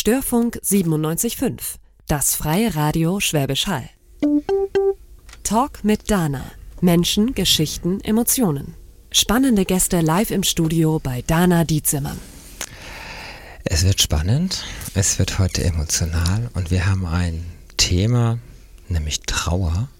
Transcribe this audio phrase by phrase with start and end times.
[0.00, 1.60] Störfunk 97.5,
[2.08, 3.86] das freie Radio Schwäbisch Hall.
[5.42, 6.42] Talk mit Dana.
[6.80, 8.72] Menschen, Geschichten, Emotionen.
[9.12, 12.18] Spannende Gäste live im Studio bei Dana Dietzimmern.
[13.64, 14.64] Es wird spannend,
[14.94, 17.44] es wird heute emotional und wir haben ein
[17.76, 18.38] Thema,
[18.88, 19.90] nämlich Trauer,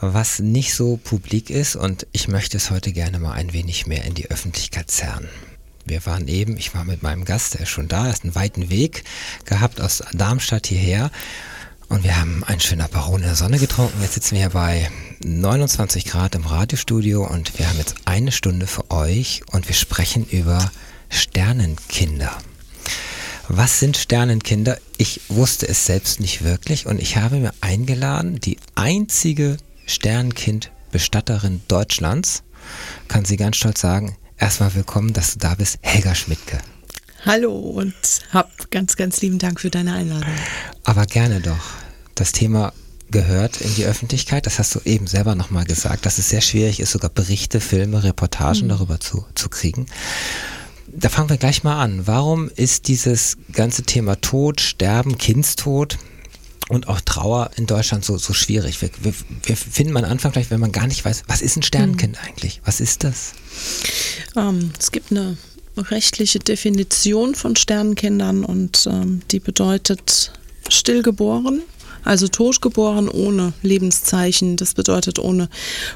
[0.00, 4.04] was nicht so publik ist und ich möchte es heute gerne mal ein wenig mehr
[4.04, 5.28] in die Öffentlichkeit zerren.
[5.84, 8.70] Wir waren eben, ich war mit meinem Gast, der ist schon da, ist einen weiten
[8.70, 9.04] Weg
[9.44, 11.10] gehabt aus Darmstadt hierher
[11.88, 14.00] und wir haben einen schönen Aperol in der Sonne getrunken.
[14.00, 14.90] Jetzt sitzen wir hier bei
[15.24, 20.24] 29 Grad im Radiostudio und wir haben jetzt eine Stunde für euch und wir sprechen
[20.24, 20.70] über
[21.10, 22.36] Sternenkinder.
[23.48, 24.78] Was sind Sternenkinder?
[24.96, 32.42] Ich wusste es selbst nicht wirklich und ich habe mir eingeladen, die einzige Sternenkind-Bestatterin Deutschlands,
[33.08, 36.58] kann sie ganz stolz sagen, erstmal willkommen, dass du da bist, Helga Schmidtke.
[37.24, 37.94] Hallo und
[38.32, 40.34] hab ganz, ganz lieben Dank für deine Einladung.
[40.82, 41.64] Aber gerne doch.
[42.16, 42.72] Das Thema
[43.12, 46.80] gehört in die Öffentlichkeit, das hast du eben selber nochmal gesagt, dass es sehr schwierig
[46.80, 48.70] ist, sogar Berichte, Filme, Reportagen mhm.
[48.70, 49.86] darüber zu, zu kriegen.
[50.88, 52.08] Da fangen wir gleich mal an.
[52.08, 55.98] Warum ist dieses ganze Thema Tod, Sterben, Kindstod
[56.68, 58.82] und auch Trauer in Deutschland so, so schwierig?
[58.82, 61.62] Wir, wir, wir finden am Anfang gleich, wenn man gar nicht weiß, was ist ein
[61.62, 62.28] Sternenkind mhm.
[62.28, 62.60] eigentlich?
[62.64, 63.34] Was ist das?
[64.36, 65.36] Ähm, es gibt eine
[65.76, 70.32] rechtliche Definition von Sternenkindern und ähm, die bedeutet
[70.68, 71.62] stillgeboren,
[72.04, 74.56] also totgeboren ohne Lebenszeichen.
[74.56, 75.48] Das bedeutet ohne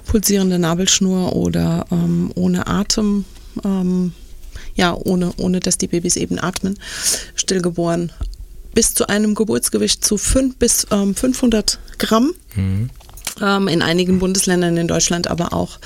[0.07, 3.25] pulsierende Nabelschnur oder ähm, ohne Atem.
[3.65, 4.13] Ähm,
[4.75, 6.79] ja, ohne, ohne dass die Babys eben atmen.
[7.35, 8.13] Stillgeboren
[8.75, 12.35] bis zu einem Geburtsgewicht zu 5 bis ähm, 500 Gramm.
[12.55, 12.91] Mhm.
[13.41, 15.79] Ähm, in einigen Bundesländern in Deutschland aber auch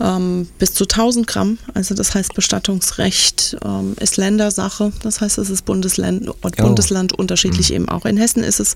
[0.00, 1.58] ähm, bis zu 1000 Gramm.
[1.74, 4.92] Also das heißt, Bestattungsrecht ähm, ist Ländersache.
[5.02, 7.76] Das heißt, es ist Bundesland, Bundesland unterschiedlich mhm.
[7.76, 8.04] eben auch.
[8.06, 8.74] In Hessen ist es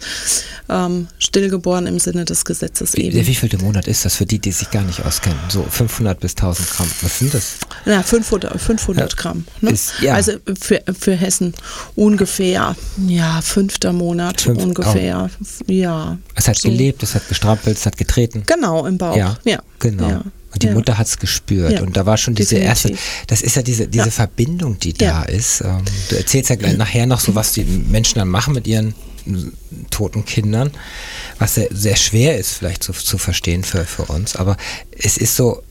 [0.69, 3.27] ähm, stillgeboren im Sinne des Gesetzes wie, eben.
[3.27, 5.39] Wie viel Monat ist das für die, die sich gar nicht auskennen?
[5.49, 6.91] So 500 bis 1000 Gramm.
[7.01, 7.55] Was sind das?
[7.87, 9.45] Ja, 500, 500 ja, Gramm.
[9.61, 9.71] Ne?
[9.71, 10.15] Ist, ja.
[10.15, 11.55] Also für, für Hessen
[11.95, 12.77] ungefähr,
[13.07, 15.31] ja, fünfter Monat Fünf, ungefähr.
[15.41, 15.73] Oh.
[15.73, 16.19] Ja.
[16.35, 16.69] Es hat so.
[16.69, 18.43] gelebt, es hat gestrampelt, es hat getreten.
[18.47, 19.17] Genau, im Bauch.
[19.17, 19.63] Ja, ja.
[19.79, 20.09] genau.
[20.09, 20.25] Ja.
[20.55, 20.73] Und die ja.
[20.73, 21.73] Mutter hat es gespürt.
[21.73, 21.83] Ja.
[21.83, 22.91] Und da war schon diese Definitiv.
[22.93, 24.11] erste, das ist ja diese, diese ja.
[24.11, 25.61] Verbindung, die da ist.
[25.63, 28.95] Ähm, du erzählst ja gleich nachher noch so, was die Menschen dann machen mit ihren
[29.91, 30.71] toten Kindern,
[31.39, 34.37] was sehr, sehr schwer ist vielleicht zu, zu verstehen für, für uns.
[34.37, 34.57] Aber
[34.97, 35.63] es ist so,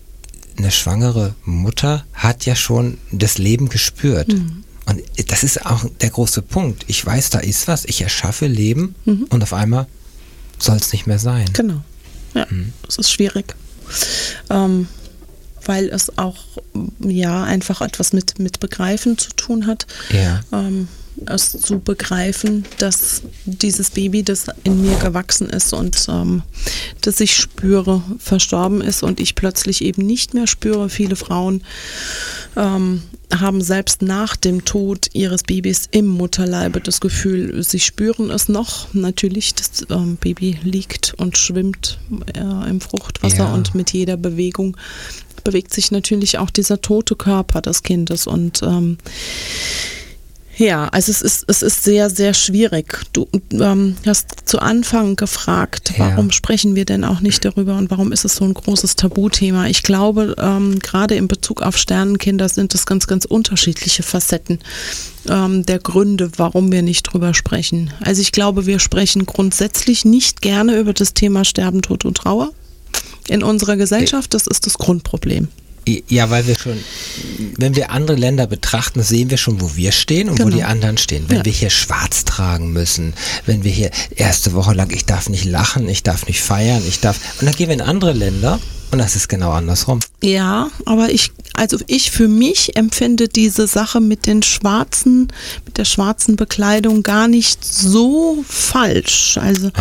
[0.58, 4.28] eine schwangere Mutter hat ja schon das Leben gespürt.
[4.28, 4.64] Mhm.
[4.86, 6.84] Und das ist auch der große Punkt.
[6.88, 9.28] Ich weiß, da ist was, ich erschaffe Leben mhm.
[9.30, 9.88] und auf einmal
[10.60, 11.46] soll es nicht mehr sein.
[11.54, 11.82] Genau.
[12.34, 12.74] Ja, mhm.
[12.86, 13.56] das ist schwierig
[14.50, 14.88] ähm,
[15.66, 16.46] weil es auch
[17.00, 19.86] ja einfach etwas mit, mit Begreifen zu tun hat.
[20.10, 20.42] Ja.
[20.52, 20.88] Ähm,
[21.26, 26.44] es zu begreifen, dass dieses Baby, das in mir gewachsen ist und ähm,
[27.02, 30.90] das ich spüre, verstorben ist und ich plötzlich eben nicht mehr spüre.
[30.90, 31.64] Viele Frauen
[32.56, 33.04] ähm,
[33.34, 38.94] haben selbst nach dem Tod ihres Babys im Mutterleibe das Gefühl, sie spüren es noch.
[38.94, 42.00] Natürlich, das ähm, Baby liegt und schwimmt
[42.36, 43.54] äh, im Fruchtwasser ja.
[43.54, 44.78] und mit jeder Bewegung
[45.44, 48.98] bewegt sich natürlich auch dieser tote Körper des Kindes und ähm,
[50.58, 53.00] ja, also es ist, es ist sehr, sehr schwierig.
[53.12, 56.12] Du ähm, hast zu Anfang gefragt, ja.
[56.12, 59.68] warum sprechen wir denn auch nicht darüber und warum ist es so ein großes Tabuthema?
[59.68, 64.60] Ich glaube, ähm, gerade in Bezug auf Sternenkinder sind es ganz, ganz unterschiedliche Facetten
[65.28, 67.92] ähm, der Gründe, warum wir nicht drüber sprechen.
[68.02, 72.52] Also ich glaube, wir sprechen grundsätzlich nicht gerne über das Thema Sterben, Tod und Trauer
[73.28, 74.34] in unserer Gesellschaft.
[74.36, 75.48] Das ist das Grundproblem.
[75.86, 76.78] Ja, weil wir schon,
[77.58, 80.52] wenn wir andere Länder betrachten, sehen wir schon, wo wir stehen und genau.
[80.52, 81.26] wo die anderen stehen.
[81.28, 81.46] Wenn ja.
[81.46, 83.14] wir hier schwarz tragen müssen,
[83.46, 87.02] wenn wir hier erste Woche lang, ich darf nicht lachen, ich darf nicht feiern, ich
[87.02, 88.60] darf, und dann gehen wir in andere Länder
[88.94, 90.00] und das ist genau andersrum.
[90.22, 95.30] Ja, aber ich, also ich für mich empfinde diese Sache mit den schwarzen,
[95.66, 99.40] mit der schwarzen Bekleidung gar nicht so falsch.
[99.42, 99.72] Also,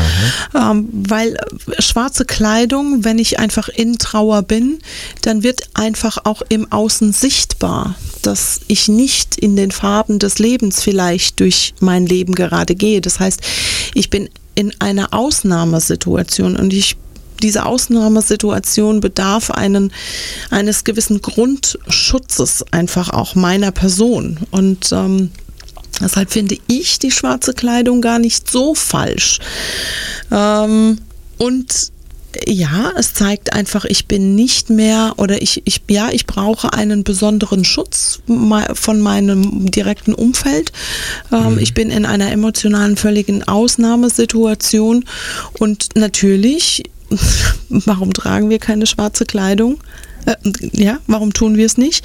[0.55, 1.37] ähm, weil
[1.79, 4.79] schwarze Kleidung, wenn ich einfach in Trauer bin,
[5.21, 10.83] dann wird einfach auch im Außen sichtbar, dass ich nicht in den Farben des Lebens
[10.83, 13.03] vielleicht durch mein Leben gerade gehe.
[13.03, 13.41] Das heißt,
[13.93, 16.97] ich bin in einer Ausnahmesituation und ich
[17.43, 19.93] diese Ausnahmesituation bedarf einen,
[20.51, 24.39] eines gewissen Grundschutzes einfach auch meiner Person.
[24.51, 25.31] Und ähm,
[26.01, 29.39] deshalb finde ich die schwarze Kleidung gar nicht so falsch.
[30.31, 30.99] Ähm,
[31.39, 31.93] und
[32.47, 37.05] ja, es zeigt einfach, ich bin nicht mehr oder ich, ich, ja, ich brauche einen
[37.05, 38.21] besonderen Schutz
[38.75, 40.73] von meinem direkten Umfeld.
[41.31, 41.59] Ähm, mhm.
[41.59, 45.05] Ich bin in einer emotionalen, völligen Ausnahmesituation
[45.59, 46.85] und natürlich,
[47.69, 49.79] warum tragen wir keine schwarze Kleidung?
[50.27, 50.37] Äh,
[50.73, 52.05] ja, warum tun wir es nicht?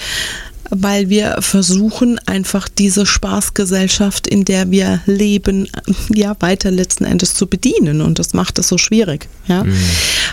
[0.69, 5.69] weil wir versuchen einfach diese Spaßgesellschaft, in der wir leben,
[6.13, 9.27] ja weiter letzten Endes zu bedienen und das macht es so schwierig.
[9.47, 9.63] Ja?
[9.63, 9.75] Mhm.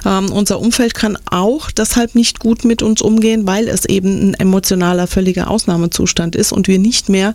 [0.05, 4.35] Ähm, unser Umfeld kann auch deshalb nicht gut mit uns umgehen, weil es eben ein
[4.35, 7.35] emotionaler völliger Ausnahmezustand ist und wir nicht mehr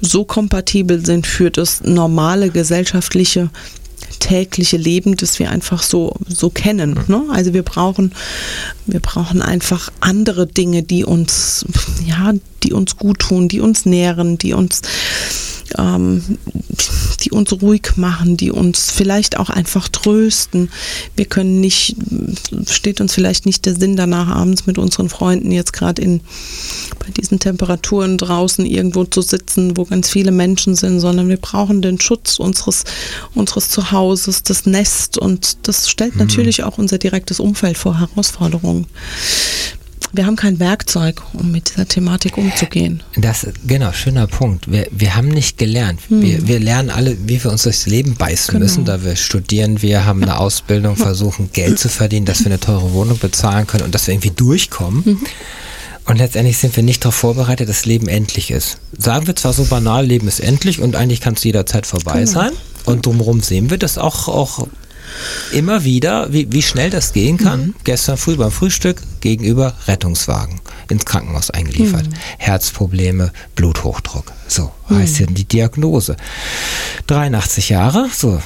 [0.00, 3.50] so kompatibel sind für das normale gesellschaftliche
[4.18, 6.98] tägliche Leben, das wir einfach so, so kennen.
[7.08, 7.24] Ne?
[7.30, 8.12] Also wir brauchen,
[8.86, 11.64] wir brauchen einfach andere Dinge, die uns,
[12.06, 12.32] ja,
[12.62, 14.82] die uns gut tun, die uns nähren, die uns
[15.78, 16.38] ähm,
[17.20, 20.70] die uns ruhig machen, die uns vielleicht auch einfach trösten.
[21.16, 21.96] Wir können nicht,
[22.68, 26.20] steht uns vielleicht nicht der Sinn danach, abends mit unseren Freunden jetzt gerade in
[26.98, 31.82] bei diesen Temperaturen draußen irgendwo zu sitzen, wo ganz viele Menschen sind, sondern wir brauchen
[31.82, 32.84] den Schutz unseres,
[33.34, 36.20] unseres Zuhauses, das Nest und das stellt mhm.
[36.20, 38.86] natürlich auch unser direktes Umfeld vor Herausforderungen
[40.14, 43.02] wir haben kein Werkzeug, um mit dieser Thematik umzugehen.
[43.16, 44.70] Das, genau, schöner Punkt.
[44.70, 46.00] Wir, wir haben nicht gelernt.
[46.08, 46.22] Hm.
[46.22, 48.64] Wir, wir lernen alle, wie wir uns durchs Leben beißen genau.
[48.64, 48.84] müssen.
[48.84, 52.92] Da wir studieren, wir haben eine Ausbildung, versuchen Geld zu verdienen, dass wir eine teure
[52.92, 55.02] Wohnung bezahlen können und dass wir irgendwie durchkommen.
[55.04, 55.18] Mhm.
[56.06, 58.78] Und letztendlich sind wir nicht darauf vorbereitet, dass Leben endlich ist.
[58.96, 62.30] Sagen wir zwar so banal, Leben ist endlich und eigentlich kann es jederzeit vorbei genau.
[62.30, 62.52] sein.
[62.84, 64.68] Und drumherum sehen wir das auch, auch
[65.52, 67.60] immer wieder, wie, wie schnell das gehen kann.
[67.60, 67.74] Mhm.
[67.84, 72.08] Gestern früh beim Frühstück gegenüber Rettungswagen ins Krankenhaus eingeliefert.
[72.08, 72.14] Mhm.
[72.38, 74.32] Herzprobleme, Bluthochdruck.
[74.48, 74.98] So mhm.
[74.98, 76.16] heißt ja die Diagnose.
[77.06, 78.40] 83 Jahre, so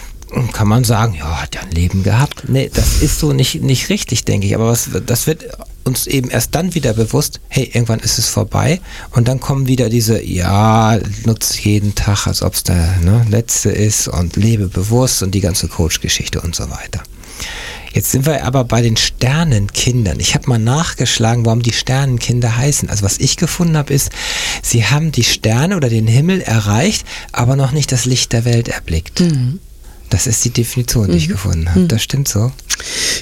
[0.53, 2.45] kann man sagen, ja, hat ja ein Leben gehabt.
[2.49, 4.55] Nee, das ist so nicht, nicht richtig, denke ich.
[4.55, 5.45] Aber was, das wird
[5.89, 8.81] uns eben erst dann wieder bewusst, hey, irgendwann ist es vorbei.
[9.11, 13.71] Und dann kommen wieder diese, ja, nutze jeden Tag, als ob es der ne, letzte
[13.71, 17.03] ist und lebe bewusst und die ganze Coach-Geschichte und so weiter.
[17.93, 20.21] Jetzt sind wir aber bei den Sternenkindern.
[20.21, 22.91] Ich habe mal nachgeschlagen, warum die Sternenkinder heißen.
[22.91, 24.11] Also was ich gefunden habe, ist,
[24.63, 28.69] sie haben die Sterne oder den Himmel erreicht, aber noch nicht das Licht der Welt
[28.69, 29.21] erblickt.
[29.21, 29.61] Mhm.
[30.11, 31.19] Das ist die Definition, die mhm.
[31.19, 31.81] ich gefunden habe.
[31.81, 31.89] Mhm.
[31.89, 32.53] Das stimmt so.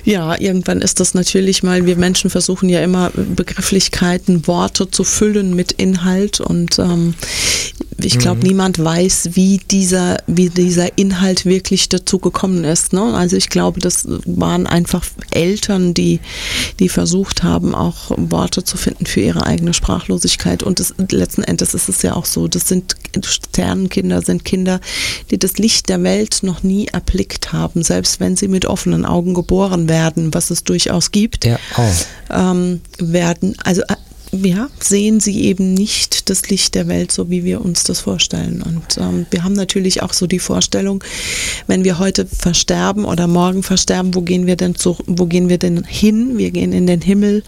[0.05, 5.55] Ja, irgendwann ist das natürlich mal, wir Menschen versuchen ja immer Begrifflichkeiten, Worte zu füllen
[5.55, 7.15] mit Inhalt und ähm,
[7.99, 8.49] ich glaube, mhm.
[8.49, 12.93] niemand weiß, wie dieser, wie dieser Inhalt wirklich dazu gekommen ist.
[12.93, 13.03] Ne?
[13.15, 16.21] Also ich glaube, das waren einfach Eltern, die,
[16.79, 20.63] die versucht haben, auch Worte zu finden für ihre eigene Sprachlosigkeit.
[20.63, 24.81] Und das, letzten Endes ist es ja auch so, das sind Sternenkinder, sind Kinder,
[25.31, 29.33] die das Licht der Welt noch nie erblickt haben, selbst wenn sie mit offenen Augen
[29.33, 31.47] geboren werden, was es durchaus gibt.
[31.47, 31.93] Ja, oh.
[32.31, 33.83] ähm, werden, also
[34.45, 38.63] ja, sehen sie eben nicht das Licht der Welt, so wie wir uns das vorstellen.
[38.63, 41.03] Und ähm, wir haben natürlich auch so die Vorstellung,
[41.67, 45.59] wenn wir heute versterben oder morgen versterben, wo gehen wir denn zu, wo gehen wir
[45.59, 46.39] denn hin?
[46.39, 47.45] Wir gehen in den Himmel,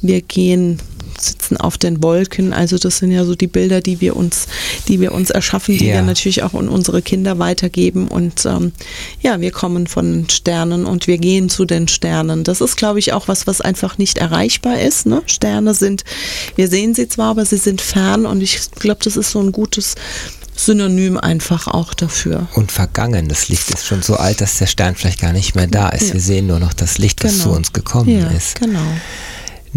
[0.00, 0.78] wir gehen
[1.20, 2.52] sitzen auf den Wolken.
[2.52, 4.46] Also das sind ja so die Bilder, die wir uns,
[4.88, 5.94] die wir uns erschaffen, die ja.
[5.94, 8.08] wir natürlich auch an unsere Kinder weitergeben.
[8.08, 8.72] Und ähm,
[9.20, 12.44] ja, wir kommen von Sternen und wir gehen zu den Sternen.
[12.44, 15.06] Das ist, glaube ich, auch was, was einfach nicht erreichbar ist.
[15.06, 15.22] Ne?
[15.26, 16.04] Sterne sind,
[16.56, 19.52] wir sehen sie zwar, aber sie sind fern und ich glaube, das ist so ein
[19.52, 19.94] gutes
[20.56, 22.46] Synonym einfach auch dafür.
[22.54, 23.28] Und vergangen.
[23.28, 26.08] Das Licht ist schon so alt, dass der Stern vielleicht gar nicht mehr da ist.
[26.08, 26.14] Ja.
[26.14, 27.44] Wir sehen nur noch das Licht, das genau.
[27.44, 28.60] zu uns gekommen ja, ist.
[28.60, 28.80] Genau.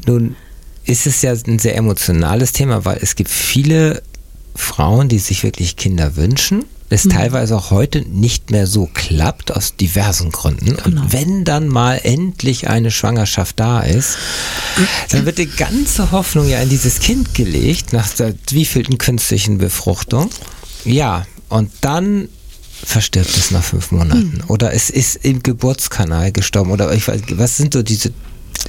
[0.06, 0.36] Nun
[0.88, 4.02] ist es ja ein sehr emotionales Thema, weil es gibt viele
[4.56, 6.66] Frauen, die sich wirklich Kinder wünschen.
[6.90, 7.10] Es mhm.
[7.10, 10.78] teilweise auch heute nicht mehr so klappt, aus diversen Gründen.
[10.78, 10.86] Genau.
[10.86, 14.18] Und wenn dann mal endlich eine Schwangerschaft da ist,
[15.10, 20.30] dann wird die ganze Hoffnung ja in dieses Kind gelegt, nach der wievielten künstlichen Befruchtung.
[20.86, 22.30] Ja, und dann
[22.84, 24.42] verstirbt es nach fünf Monaten.
[24.44, 24.44] Mhm.
[24.48, 26.72] Oder es ist im Geburtskanal gestorben.
[26.72, 28.14] Oder ich weiß, was sind so diese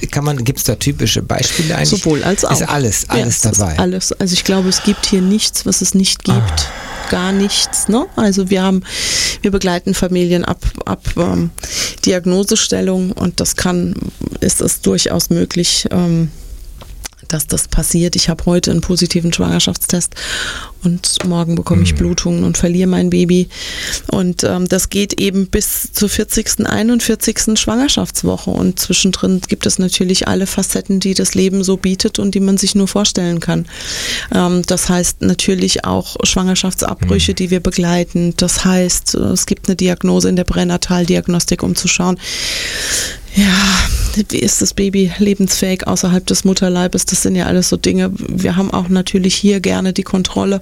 [0.07, 1.89] kann man, gibt es da typische Beispiele eigentlich?
[1.89, 2.51] Sowohl als auch.
[2.51, 3.79] Ist alles, alles ja, dabei.
[3.79, 4.11] Alles.
[4.13, 6.37] Also ich glaube, es gibt hier nichts, was es nicht gibt.
[6.39, 7.09] Ah.
[7.09, 7.87] Gar nichts.
[7.87, 8.05] Ne?
[8.15, 8.83] Also wir haben,
[9.41, 11.49] wir begleiten Familien ab, ab ähm,
[12.05, 13.95] Diagnosestellung und das kann,
[14.39, 16.29] ist es durchaus möglich, ähm,
[17.29, 18.15] dass das passiert.
[18.15, 20.15] Ich habe heute einen positiven Schwangerschaftstest
[20.83, 21.97] und morgen bekomme ich mhm.
[21.97, 23.49] Blutungen und verliere mein Baby.
[24.07, 27.59] Und ähm, das geht eben bis zur 40., 41.
[27.59, 28.49] Schwangerschaftswoche.
[28.49, 32.57] Und zwischendrin gibt es natürlich alle Facetten, die das Leben so bietet und die man
[32.57, 33.65] sich nur vorstellen kann.
[34.33, 37.35] Ähm, das heißt natürlich auch Schwangerschaftsabbrüche, mhm.
[37.35, 38.33] die wir begleiten.
[38.37, 42.17] Das heißt, es gibt eine Diagnose in der Pränataldiagnostik, um zu schauen,
[43.35, 43.53] Ja,
[44.15, 47.05] wie ist das Baby lebensfähig außerhalb des Mutterleibes?
[47.05, 48.11] Das sind ja alles so Dinge.
[48.13, 50.61] Wir haben auch natürlich hier gerne die Kontrolle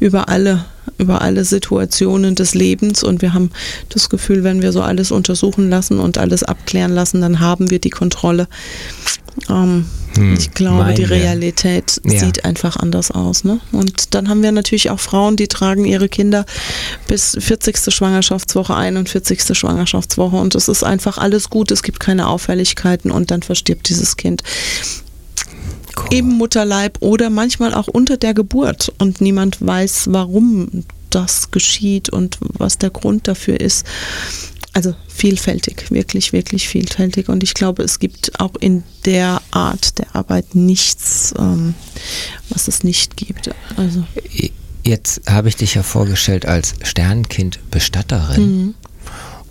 [0.00, 0.64] über alle
[0.98, 3.50] über alle Situationen des Lebens und wir haben
[3.88, 7.80] das Gefühl, wenn wir so alles untersuchen lassen und alles abklären lassen, dann haben wir
[7.80, 8.48] die Kontrolle.
[9.48, 12.18] Ähm, hm, ich glaube, die Realität ja.
[12.18, 13.44] sieht einfach anders aus.
[13.44, 13.60] Ne?
[13.72, 16.46] Und dann haben wir natürlich auch Frauen, die tragen ihre Kinder
[17.06, 17.94] bis 40.
[17.94, 19.56] Schwangerschaftswoche, 41.
[19.56, 24.16] Schwangerschaftswoche und es ist einfach alles gut, es gibt keine Auffälligkeiten und dann verstirbt dieses
[24.16, 24.42] Kind.
[25.96, 26.18] Cool.
[26.18, 32.38] Im Mutterleib oder manchmal auch unter der Geburt und niemand weiß, warum das geschieht und
[32.40, 33.86] was der Grund dafür ist
[34.76, 37.30] also vielfältig, wirklich, wirklich vielfältig.
[37.30, 41.74] Und ich glaube, es gibt auch in der Art der Arbeit nichts, ähm,
[42.50, 43.48] was es nicht gibt.
[43.78, 44.04] Also.
[44.84, 48.42] Jetzt habe ich dich ja vorgestellt als Sternkind-Bestatterin.
[48.42, 48.74] Mhm.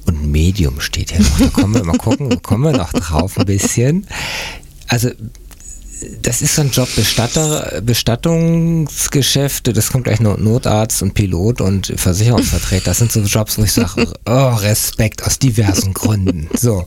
[0.06, 1.40] Und Medium steht ja noch.
[1.40, 4.06] Da kommen wir mal gucken, kommen wir noch drauf ein bisschen.
[4.88, 5.10] Also
[6.22, 11.94] das ist so ein Job, Bestatter, Bestattungsgeschäfte, das kommt gleich noch Notarzt und Pilot und
[11.96, 12.86] Versicherungsvertreter.
[12.86, 16.50] Das sind so Jobs, wo ich sage, oh, Respekt aus diversen Gründen.
[16.54, 16.86] So.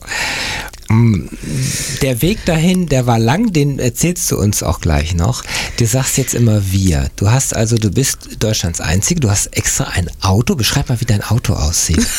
[2.01, 5.43] Der Weg dahin, der war lang, den erzählst du uns auch gleich noch.
[5.77, 7.11] Du sagst jetzt immer wir.
[7.15, 10.55] Du hast also, du bist Deutschlands Einzige, du hast extra ein Auto.
[10.55, 12.05] Beschreib mal, wie dein Auto aussieht.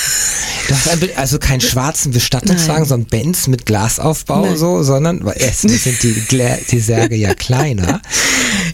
[0.69, 2.89] Du hast ein, also keinen schwarzen Bestattungswagen, Nein.
[2.89, 4.57] so ein Benz mit Glasaufbau Nein.
[4.57, 6.23] so, sondern es sind die,
[6.71, 8.00] die Särge ja kleiner.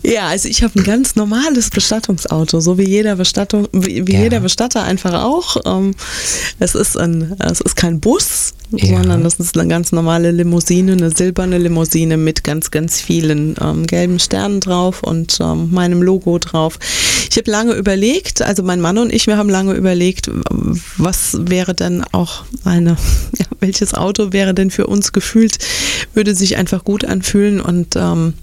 [0.02, 4.20] Ja, also ich habe ein ganz normales Bestattungsauto, so wie jeder Bestattung, wie, wie ja.
[4.20, 5.56] jeder Bestatter einfach auch.
[5.64, 5.94] Ähm,
[6.58, 8.96] es ist ein, es ist kein Bus, ja.
[8.96, 13.86] sondern das ist eine ganz normale Limousine, eine silberne Limousine mit ganz, ganz vielen ähm,
[13.86, 16.78] gelben Sternen drauf und ähm, meinem Logo drauf.
[17.30, 20.30] Ich habe lange überlegt, also mein Mann und ich, wir haben lange überlegt,
[20.96, 22.90] was wäre denn auch eine,
[23.38, 25.58] ja, welches Auto wäre denn für uns gefühlt,
[26.14, 28.34] würde sich einfach gut anfühlen und ähm,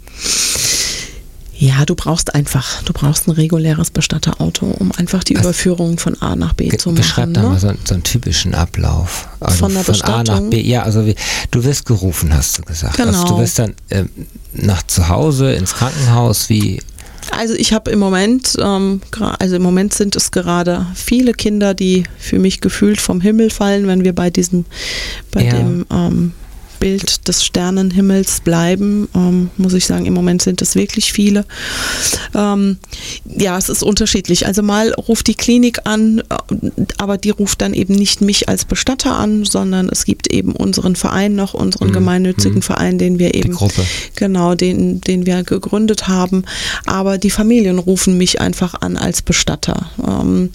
[1.63, 5.43] ja, du brauchst einfach, du brauchst ein reguläres Bestatterauto, um einfach die Was?
[5.43, 6.97] Überführung von A nach B zu machen.
[6.97, 7.47] Beschreib da ne?
[7.47, 9.29] mal so, so, einen typischen Ablauf.
[9.39, 10.35] Also von der von Bestattung.
[10.35, 10.59] A nach B.
[10.59, 11.15] Ja, also wie,
[11.51, 12.97] du wirst gerufen, hast du gesagt.
[12.97, 13.09] Genau.
[13.09, 14.03] Also du wirst dann äh,
[14.51, 16.81] nach zu Hause ins Krankenhaus, wie
[17.31, 18.99] also ich habe im Moment, ähm,
[19.39, 23.87] also im Moment sind es gerade viele Kinder, die für mich gefühlt vom Himmel fallen,
[23.87, 24.65] wenn wir bei diesem,
[25.31, 25.53] bei ja.
[25.53, 26.33] dem ähm,
[26.83, 31.45] Bild des Sternenhimmels bleiben, ähm, muss ich sagen, im Moment sind es wirklich viele.
[32.35, 32.77] Ähm,
[33.23, 34.47] ja, es ist unterschiedlich.
[34.47, 36.23] Also mal ruft die Klinik an, äh,
[36.97, 40.97] aber die ruft dann eben nicht mich als Bestatter an, sondern es gibt eben unseren
[40.97, 41.93] Verein noch, unseren mhm.
[41.93, 42.63] gemeinnützigen mhm.
[42.63, 43.57] Verein, den wir eben,
[44.15, 46.43] genau, den, den wir gegründet haben.
[46.85, 49.89] Aber die Familien rufen mich einfach an als Bestatter.
[50.05, 50.49] Ähm,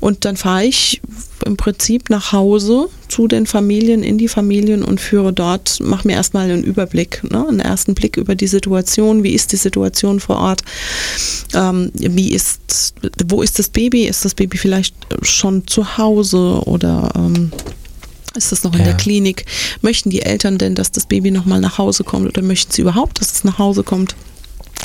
[0.00, 1.02] und dann fahre ich
[1.44, 6.14] im Prinzip nach Hause zu den Familien, in die Familien und führe dort, mache mir
[6.14, 10.36] erstmal einen Überblick, ne, einen ersten Blick über die Situation, wie ist die Situation vor
[10.36, 10.62] Ort,
[11.54, 12.94] ähm, wie ist,
[13.26, 17.52] wo ist das Baby, ist das Baby vielleicht schon zu Hause oder ähm,
[18.34, 18.86] ist das noch in ja.
[18.86, 19.46] der Klinik?
[19.80, 23.20] Möchten die Eltern denn, dass das Baby nochmal nach Hause kommt oder möchten sie überhaupt,
[23.20, 24.14] dass es nach Hause kommt?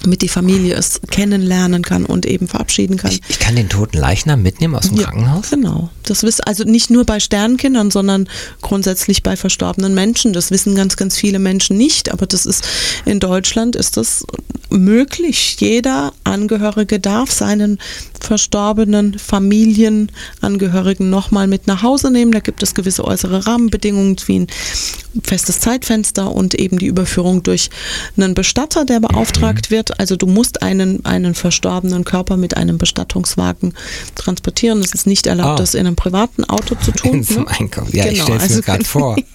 [0.05, 3.11] Mit die Familie es kennenlernen kann und eben verabschieden kann.
[3.11, 5.49] Ich, ich kann den toten Leichnam mitnehmen aus dem ja, Krankenhaus?
[5.49, 5.89] Genau.
[6.03, 8.27] Das wissen also nicht nur bei Sternkindern, sondern
[8.61, 10.33] grundsätzlich bei verstorbenen Menschen.
[10.33, 12.67] Das wissen ganz, ganz viele Menschen nicht, aber das ist
[13.05, 14.25] in Deutschland ist das
[14.69, 15.57] möglich.
[15.59, 17.79] Jeder Angehörige darf seinen
[18.19, 22.31] verstorbenen Familienangehörigen nochmal mit nach Hause nehmen.
[22.31, 24.47] Da gibt es gewisse äußere Rahmenbedingungen wie ein
[25.23, 27.69] festes Zeitfenster und eben die Überführung durch
[28.17, 29.75] einen Bestatter, der beauftragt mhm.
[29.75, 29.99] wird.
[29.99, 33.73] Also du musst einen, einen verstorbenen Körper mit einem Bestattungswagen
[34.15, 34.79] transportieren.
[34.79, 35.61] Es ist nicht erlaubt, oh.
[35.61, 37.13] das in einem privaten Auto zu tun.
[37.15, 37.51] In zum ne?
[37.59, 37.93] Einkauf.
[37.93, 38.15] Ja, genau.
[38.15, 39.15] ich stelle es also, mir gerade vor.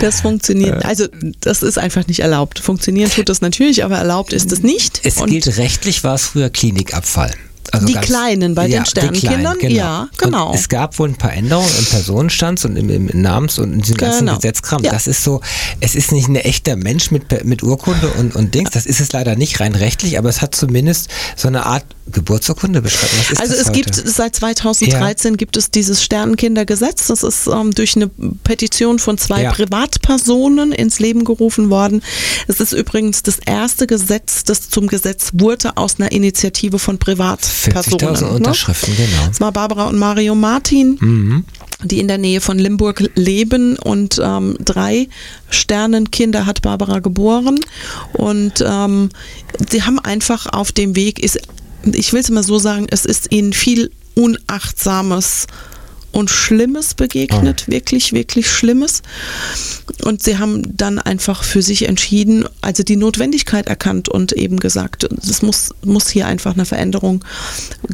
[0.00, 0.84] Das funktioniert.
[0.84, 1.06] Also
[1.40, 2.60] das ist einfach nicht erlaubt.
[2.60, 5.00] Funktionieren tut das natürlich, aber erlaubt ist es nicht.
[5.02, 7.34] Es gilt rechtlich, war es früher Klinikabfall.
[7.72, 9.58] Also die ganz, Kleinen bei ja, den Sternenkindern?
[9.58, 9.74] Genau.
[9.74, 10.48] Ja, genau.
[10.50, 13.80] Und es gab wohl ein paar Änderungen im Personenstand und im, im Namens- und in
[13.80, 14.36] diesem ganzen genau.
[14.36, 14.82] Gesetzkram.
[14.84, 14.92] Ja.
[14.92, 15.40] Das ist so,
[15.80, 19.12] es ist nicht ein echter Mensch mit, mit Urkunde und, und Dings, das ist es
[19.12, 23.12] leider nicht rein rechtlich, aber es hat zumindest so eine Art Geburtsurkunde beschreiben.
[23.38, 23.72] also es heute?
[23.72, 25.36] gibt seit 2013 ja.
[25.36, 27.08] gibt es dieses Sternenkindergesetz.
[27.08, 28.08] Das ist ähm, durch eine
[28.44, 29.52] Petition von zwei ja.
[29.52, 32.02] Privatpersonen ins Leben gerufen worden.
[32.46, 38.16] Es ist übrigens das erste Gesetz, das zum Gesetz wurde aus einer Initiative von Privatpersonen.
[38.16, 38.30] 40.000 ne?
[38.30, 39.28] Unterschriften, genau.
[39.28, 40.98] Das war Barbara und Mario Martin.
[41.00, 41.44] Mhm
[41.84, 45.08] die in der Nähe von Limburg leben und ähm, drei
[45.48, 47.60] Sternenkinder hat Barbara geboren
[48.12, 49.10] und ähm,
[49.70, 51.40] sie haben einfach auf dem Weg ist
[51.84, 55.46] ich will es mal so sagen, es ist ihnen viel Unachtsames
[56.10, 57.70] und Schlimmes begegnet, oh.
[57.70, 59.02] wirklich, wirklich Schlimmes.
[60.04, 65.04] Und sie haben dann einfach für sich entschieden, also die Notwendigkeit erkannt und eben gesagt,
[65.04, 67.24] es muss, muss hier einfach eine Veränderung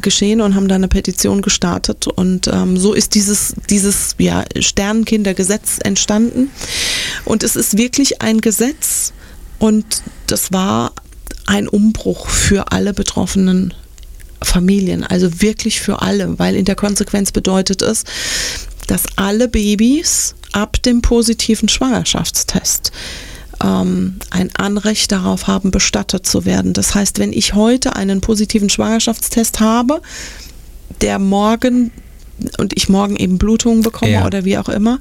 [0.01, 2.07] geschehen und haben dann eine Petition gestartet.
[2.07, 6.49] Und ähm, so ist dieses, dieses ja, Sternenkindergesetz entstanden.
[7.25, 9.13] Und es ist wirklich ein Gesetz
[9.59, 9.85] und
[10.27, 10.93] das war
[11.45, 13.73] ein Umbruch für alle betroffenen
[14.41, 18.03] Familien, also wirklich für alle, weil in der Konsequenz bedeutet es,
[18.87, 22.91] dass alle Babys ab dem positiven Schwangerschaftstest
[23.63, 26.73] ähm, ein Anrecht darauf haben, bestattet zu werden.
[26.73, 30.01] Das heißt, wenn ich heute einen positiven Schwangerschaftstest habe,
[31.01, 31.91] der morgen
[32.57, 34.25] und ich morgen eben Blutungen bekomme ja.
[34.25, 34.99] oder wie auch immer,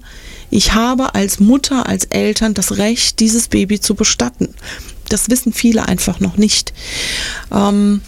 [0.51, 4.55] ich habe als Mutter, als Eltern das Recht, dieses Baby zu bestatten.
[5.09, 6.73] Das wissen viele einfach noch nicht.
[7.53, 8.01] Ähm,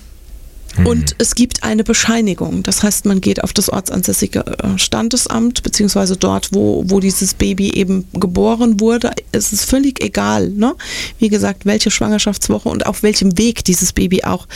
[0.78, 0.86] Mhm.
[0.86, 2.62] Und es gibt eine Bescheinigung.
[2.62, 7.72] Das heißt, man geht auf das ortsansässige äh, Standesamt, beziehungsweise dort, wo, wo dieses Baby
[7.74, 9.10] eben geboren wurde.
[9.32, 10.74] Es ist völlig egal, ne?
[11.18, 14.46] wie gesagt, welche Schwangerschaftswoche und auf welchem Weg dieses Baby auch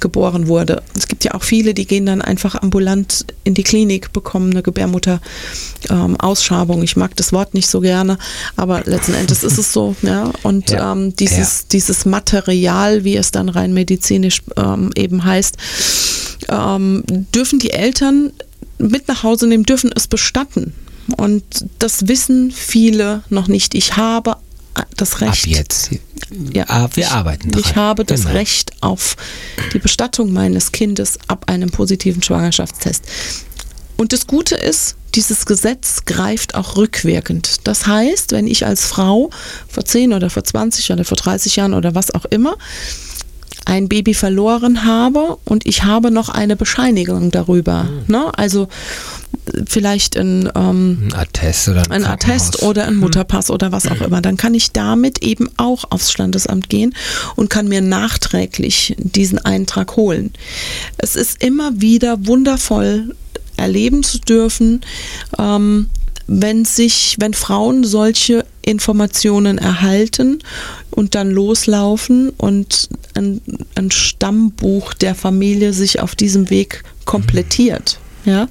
[0.00, 0.82] geboren wurde.
[0.96, 4.62] Es gibt ja auch viele, die gehen dann einfach ambulant in die Klinik, bekommen eine
[4.62, 6.78] Gebärmutter-Ausschabung.
[6.78, 8.18] Ähm, ich mag das Wort nicht so gerne,
[8.56, 9.94] aber letzten Endes ist es so.
[10.10, 10.30] Ja?
[10.42, 10.92] Und ja.
[10.92, 11.66] Ähm, dieses, ja.
[11.72, 15.56] dieses Material, wie es dann rein medizinisch ähm, eben heißt,
[16.48, 18.32] ähm, dürfen die Eltern
[18.78, 20.72] mit nach Hause nehmen, dürfen es bestatten.
[21.16, 21.44] Und
[21.78, 23.74] das wissen viele noch nicht.
[23.74, 24.36] Ich habe
[24.96, 25.44] das Recht.
[25.44, 25.90] Ab jetzt.
[26.54, 27.64] Ja, ah, wir ich, arbeiten daran.
[27.68, 28.34] Ich habe das genau.
[28.34, 29.16] Recht auf
[29.72, 33.04] die Bestattung meines Kindes ab einem positiven Schwangerschaftstest.
[33.96, 37.66] Und das Gute ist, dieses Gesetz greift auch rückwirkend.
[37.66, 39.30] Das heißt, wenn ich als Frau
[39.68, 42.56] vor 10 oder vor 20 oder vor 30 Jahren oder was auch immer
[43.70, 47.84] ein Baby verloren habe und ich habe noch eine Bescheinigung darüber.
[47.84, 48.04] Mhm.
[48.08, 48.32] Ne?
[48.36, 48.66] Also
[49.68, 53.00] vielleicht ein, ähm, ein Attest oder ein, ein Attest oder ein hm.
[53.00, 53.54] Mutterpass mhm.
[53.54, 54.20] oder was auch immer.
[54.20, 56.94] Dann kann ich damit eben auch aufs Standesamt gehen
[57.36, 60.32] und kann mir nachträglich diesen Eintrag holen.
[60.98, 63.14] Es ist immer wieder wundervoll
[63.56, 64.80] erleben zu dürfen,
[65.38, 65.90] ähm,
[66.26, 70.38] wenn sich, wenn Frauen solche Informationen erhalten
[70.90, 73.40] und dann loslaufen und ein,
[73.74, 77.98] ein Stammbuch der Familie sich auf diesem Weg komplettiert.
[78.24, 78.48] Ja.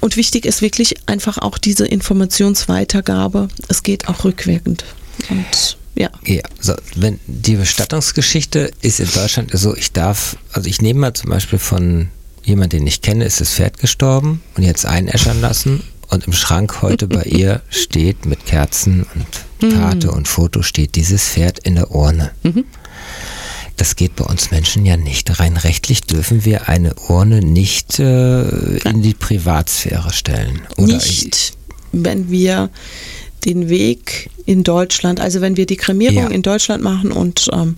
[0.00, 3.48] Und wichtig ist wirklich einfach auch diese Informationsweitergabe.
[3.68, 4.84] Es geht auch rückwirkend.
[5.28, 6.10] Und ja.
[6.24, 11.14] Ja, so, wenn die Bestattungsgeschichte ist in Deutschland so, ich darf, also ich nehme mal
[11.14, 12.08] zum Beispiel von
[12.42, 16.82] jemand, den ich kenne, ist das Pferd gestorben und jetzt einäschern lassen und im Schrank
[16.82, 20.14] heute bei ihr steht mit Kerzen und Karte mhm.
[20.14, 22.32] und Foto steht dieses Pferd in der Urne.
[22.42, 22.64] Mhm.
[23.76, 25.40] Das geht bei uns Menschen ja nicht.
[25.40, 30.60] Rein rechtlich dürfen wir eine Urne nicht äh, in die Privatsphäre stellen.
[30.76, 31.54] Oder nicht,
[31.92, 32.68] wenn wir
[33.46, 36.28] den Weg in Deutschland, also wenn wir die Kremierung ja.
[36.28, 37.76] in Deutschland machen und ähm,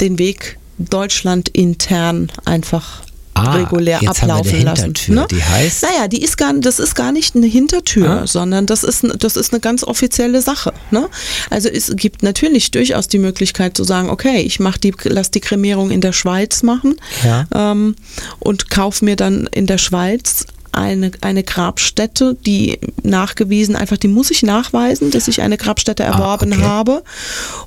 [0.00, 3.02] den Weg Deutschland intern einfach
[3.36, 4.94] ah, regulär ablaufen lassen.
[5.08, 5.26] Ne?
[5.30, 5.82] Die heißt?
[5.82, 8.26] Naja, die ist gar, das ist gar nicht eine Hintertür, ah.
[8.26, 10.72] sondern das ist, das ist eine ganz offizielle Sache.
[10.90, 11.08] Ne?
[11.50, 15.40] Also es gibt natürlich durchaus die Möglichkeit zu sagen, okay, ich mach die, lass die
[15.40, 17.46] Kremierung in der Schweiz machen ja.
[17.54, 17.96] ähm,
[18.38, 24.30] und kaufe mir dann in der Schweiz eine, eine Grabstätte, die nachgewiesen, einfach die muss
[24.30, 26.64] ich nachweisen, dass ich eine Grabstätte ah, erworben ah, okay.
[26.64, 27.02] habe.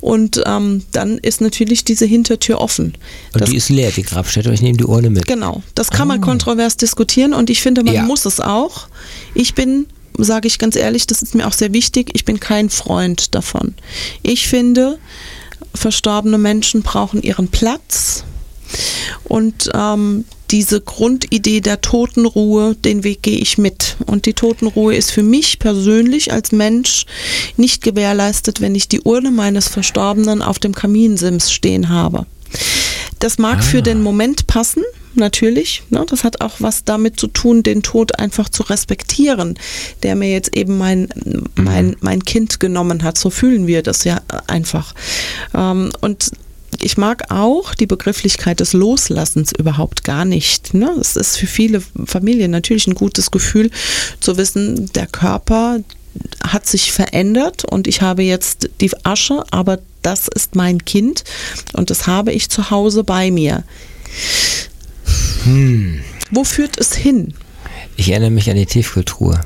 [0.02, 2.94] Und ähm, dann ist natürlich diese Hintertür offen.
[3.34, 5.28] Und das, die ist leer, die Grabstätte, und ich nehme die Urne mit.
[5.28, 6.14] Genau, das kann ah.
[6.14, 8.04] man kontrovers diskutieren und ich finde, man ja.
[8.04, 8.88] muss es auch.
[9.34, 9.88] Ich bin
[10.22, 13.74] sage ich ganz ehrlich, das ist mir auch sehr wichtig, ich bin kein Freund davon.
[14.22, 14.98] Ich finde,
[15.74, 18.26] verstorbene Menschen brauchen ihren Platz
[19.24, 23.98] und ähm, diese Grundidee der Totenruhe, den Weg gehe ich mit.
[24.06, 27.06] Und die Totenruhe ist für mich persönlich als Mensch
[27.58, 32.26] nicht gewährleistet, wenn ich die Urne meines Verstorbenen auf dem Kaminsims stehen habe.
[33.20, 33.62] Das mag ah.
[33.62, 34.84] für den Moment passen,
[35.14, 35.84] natürlich.
[35.90, 36.06] Ne?
[36.10, 39.60] Das hat auch was damit zu tun, den Tod einfach zu respektieren,
[40.04, 41.10] der mir jetzt eben mein,
[41.56, 41.96] mein, mhm.
[42.02, 43.18] mein Kind genommen hat.
[43.18, 44.96] So fühlen wir das ja einfach.
[45.54, 46.32] Ähm, und
[46.84, 50.74] ich mag auch die Begrifflichkeit des Loslassens überhaupt gar nicht.
[50.74, 50.92] Ne?
[51.00, 53.72] Es ist für viele Familien natürlich ein gutes Gefühl
[54.20, 55.80] zu wissen, der Körper
[56.44, 61.24] hat sich verändert und ich habe jetzt die Asche, aber das ist mein Kind
[61.74, 63.64] und das habe ich zu Hause bei mir.
[65.44, 66.02] Hm.
[66.32, 67.34] Wo führt es hin?
[67.96, 69.40] Ich erinnere mich an die Tiefkultur.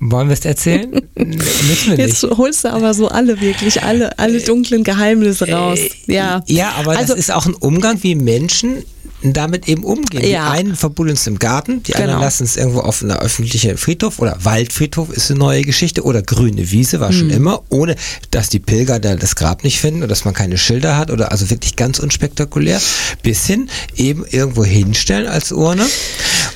[0.00, 0.90] Wollen wir es erzählen?
[1.16, 2.36] Müssen wir Jetzt nicht.
[2.38, 5.78] holst du aber so alle wirklich, alle, alle dunklen Geheimnisse raus.
[6.06, 8.84] Ja, ja aber also, das ist auch ein Umgang, wie Menschen
[9.22, 10.22] damit eben umgehen.
[10.26, 10.52] Ja.
[10.52, 12.24] Die einen verbuddeln es im Garten, die anderen Genau.
[12.24, 16.70] lassen es irgendwo auf einer öffentlichen Friedhof oder Waldfriedhof ist eine neue Geschichte oder grüne
[16.70, 17.18] Wiese war Mhm.
[17.18, 17.96] schon immer, ohne
[18.30, 21.32] dass die Pilger da das Grab nicht finden oder dass man keine Schilder hat oder
[21.32, 22.80] also wirklich ganz unspektakulär,
[23.22, 25.84] bis hin eben irgendwo hinstellen als Urne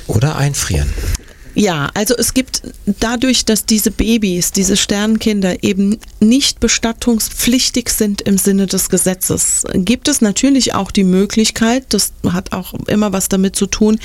[0.06, 0.88] oder einfrieren.
[1.54, 2.62] Ja, also es gibt
[3.00, 10.08] dadurch, dass diese Babys, diese Sternkinder eben nicht bestattungspflichtig sind im Sinne des Gesetzes, gibt
[10.08, 13.98] es natürlich auch die Möglichkeit, das hat auch immer was damit zu tun,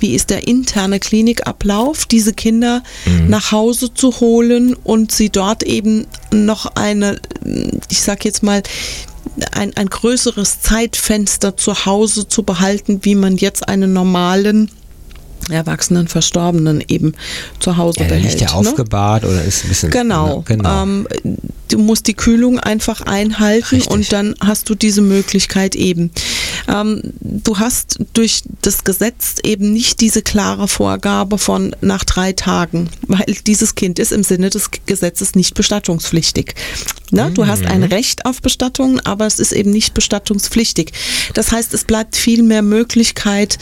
[0.00, 2.82] wie ist der interne Klinikablauf, diese Kinder
[3.28, 7.20] nach Hause zu holen und sie dort eben noch eine,
[7.88, 8.64] ich sag jetzt mal,
[9.52, 14.70] ein, ein größeres Zeitfenster zu Hause zu behalten, wie man jetzt einen normalen
[15.50, 17.14] erwachsenen Verstorbenen eben
[17.60, 18.24] zu Hause Ja, behält.
[18.30, 18.54] liegt ja ne?
[18.54, 19.90] aufgebahrt oder ist ein bisschen.
[19.90, 20.38] Genau.
[20.38, 20.42] Ne?
[20.46, 20.82] genau.
[20.82, 21.06] Ähm,
[21.68, 23.90] du musst die Kühlung einfach einhalten Richtig.
[23.90, 26.10] und dann hast du diese Möglichkeit eben.
[26.68, 32.88] Ähm, du hast durch das Gesetz eben nicht diese klare Vorgabe von nach drei Tagen,
[33.08, 36.54] weil dieses Kind ist im Sinne des Gesetzes nicht bestattungspflichtig.
[37.10, 37.30] Ne?
[37.34, 37.68] Du hast Mhm.
[37.68, 40.92] ein Recht auf Bestattungen, aber es ist eben nicht bestattungspflichtig.
[41.34, 43.58] Das heißt, es bleibt viel mehr Möglichkeit,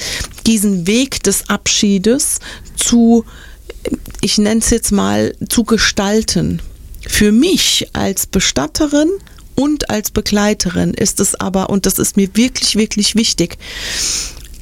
[0.46, 2.40] diesen Weg des Abschiedes
[2.76, 3.24] zu
[4.20, 6.60] ich nenne es jetzt mal, zu gestalten.
[7.06, 9.08] Für mich als Bestatterin
[9.54, 13.56] und als Begleiterin ist es aber, und das ist mir wirklich, wirklich wichtig,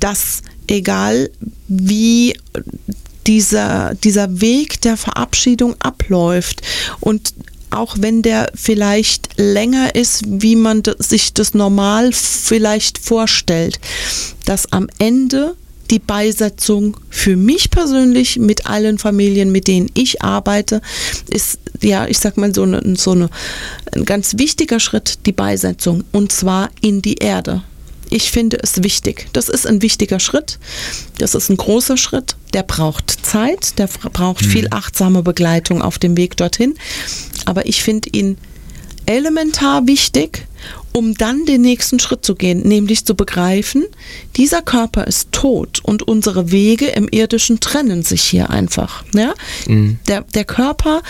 [0.01, 1.31] dass egal
[1.67, 2.39] wie
[3.27, 6.63] dieser, dieser Weg der Verabschiedung abläuft
[7.01, 7.35] und
[7.71, 13.79] auch wenn der vielleicht länger ist, wie man sich das normal vielleicht vorstellt,
[14.45, 15.57] dass am Ende
[15.91, 20.81] die Beisetzung für mich persönlich mit allen Familien, mit denen ich arbeite,
[21.29, 23.31] ist ja, ich sag mal so, eine, so eine,
[23.93, 27.63] ein ganz wichtiger Schritt, die Beisetzung und zwar in die Erde.
[28.11, 29.29] Ich finde es wichtig.
[29.35, 30.59] Das ist ein wichtiger Schritt.
[31.19, 32.37] Das ist ein großer Schritt.
[32.55, 36.75] Der braucht Zeit, der braucht viel achtsame Begleitung auf dem Weg dorthin.
[37.45, 38.39] Aber ich finde ihn
[39.05, 40.47] elementar wichtig,
[40.93, 43.85] um dann den nächsten Schritt zu gehen, nämlich zu begreifen,
[44.37, 49.05] dieser Körper ist tot und unsere Wege im irdischen trennen sich hier einfach.
[49.15, 49.35] Ja?
[49.67, 51.03] Der, der Körper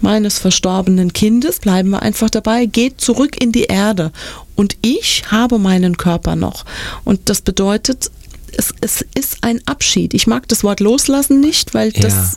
[0.00, 4.12] meines verstorbenen Kindes, bleiben wir einfach dabei, geht zurück in die Erde.
[4.56, 6.64] Und ich habe meinen Körper noch.
[7.04, 8.10] Und das bedeutet,
[8.56, 10.14] es, es ist ein Abschied.
[10.14, 12.00] Ich mag das Wort loslassen nicht, weil Ja.
[12.02, 12.36] das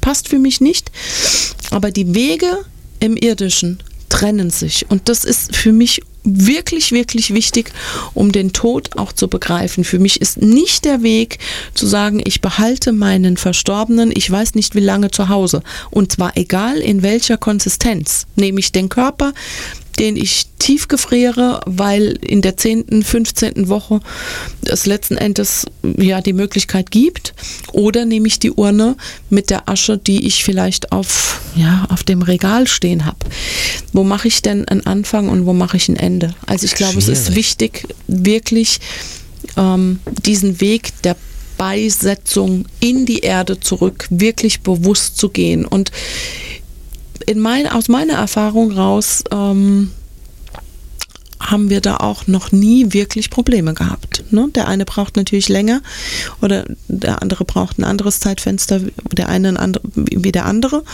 [0.00, 0.90] passt für mich nicht.
[1.70, 2.50] Aber die Wege
[3.00, 4.86] im Irdischen trennen sich.
[4.90, 7.72] Und das ist für mich wirklich, wirklich wichtig,
[8.14, 9.84] um den Tod auch zu begreifen.
[9.84, 11.38] Für mich ist nicht der Weg
[11.74, 15.62] zu sagen, ich behalte meinen Verstorbenen, ich weiß nicht wie lange zu Hause.
[15.90, 18.26] Und zwar egal in welcher Konsistenz.
[18.36, 19.32] Nehme ich den Körper,
[19.98, 23.68] den ich tief gefriere, weil in der 10., 15.
[23.68, 24.00] Woche
[24.64, 27.34] es letzten Endes ja die Möglichkeit gibt.
[27.72, 28.96] Oder nehme ich die Urne
[29.30, 33.18] mit der Asche, die ich vielleicht auf, ja, auf dem Regal stehen habe.
[33.92, 36.34] Wo mache ich denn einen Anfang und wo mache ich ein Ende?
[36.46, 38.80] Also ich glaube, es ist wichtig, wirklich
[39.56, 41.16] ähm, diesen Weg der
[41.56, 45.64] Beisetzung in die Erde zurück wirklich bewusst zu gehen.
[45.64, 45.90] Und
[47.26, 49.90] in mein, aus meiner Erfahrung raus ähm,
[51.40, 54.24] haben wir da auch noch nie wirklich Probleme gehabt.
[54.30, 54.48] Ne?
[54.54, 55.82] Der eine braucht natürlich länger
[56.40, 58.80] oder der andere braucht ein anderes Zeitfenster,
[59.12, 60.84] der eine ein andere, wie der andere.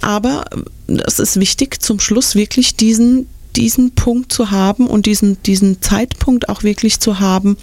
[0.00, 0.44] Aber
[0.88, 6.48] es ist wichtig, zum Schluss wirklich diesen diesen Punkt zu haben und diesen, diesen Zeitpunkt
[6.48, 7.56] auch wirklich zu haben,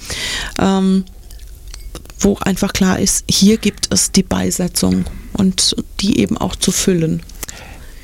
[0.57, 1.03] ähm,
[2.17, 7.21] wo einfach klar ist, hier gibt es die Beisetzung und die eben auch zu füllen.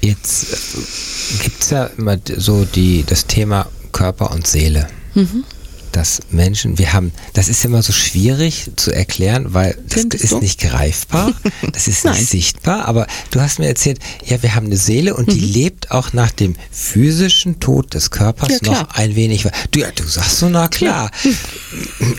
[0.08, 0.48] Jetzt
[1.43, 4.88] gibt es ja immer so die, das Thema Körper und Seele.
[5.15, 5.43] Mhm.
[5.98, 10.34] Dass Menschen, wir haben, das ist immer so schwierig zu erklären, weil das Findest ist
[10.34, 10.38] du?
[10.40, 11.34] nicht greifbar,
[11.74, 15.28] das ist nicht sichtbar, aber du hast mir erzählt, ja, wir haben eine Seele und
[15.28, 15.32] Mhm.
[15.32, 19.44] die lebt auch nach dem physischen Tod des Körpers Ja, noch ein wenig.
[19.44, 21.10] we- Du, ja, du sagst so, na klar.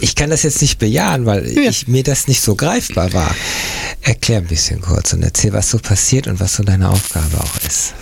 [0.00, 1.70] Ich kann das jetzt nicht bejahen, weil Ja.
[1.70, 3.32] ich, mir das nicht so greifbar war.
[4.02, 7.56] Erklär ein bisschen kurz und erzähl, was so passiert und was so deine Aufgabe auch
[7.66, 7.94] ist.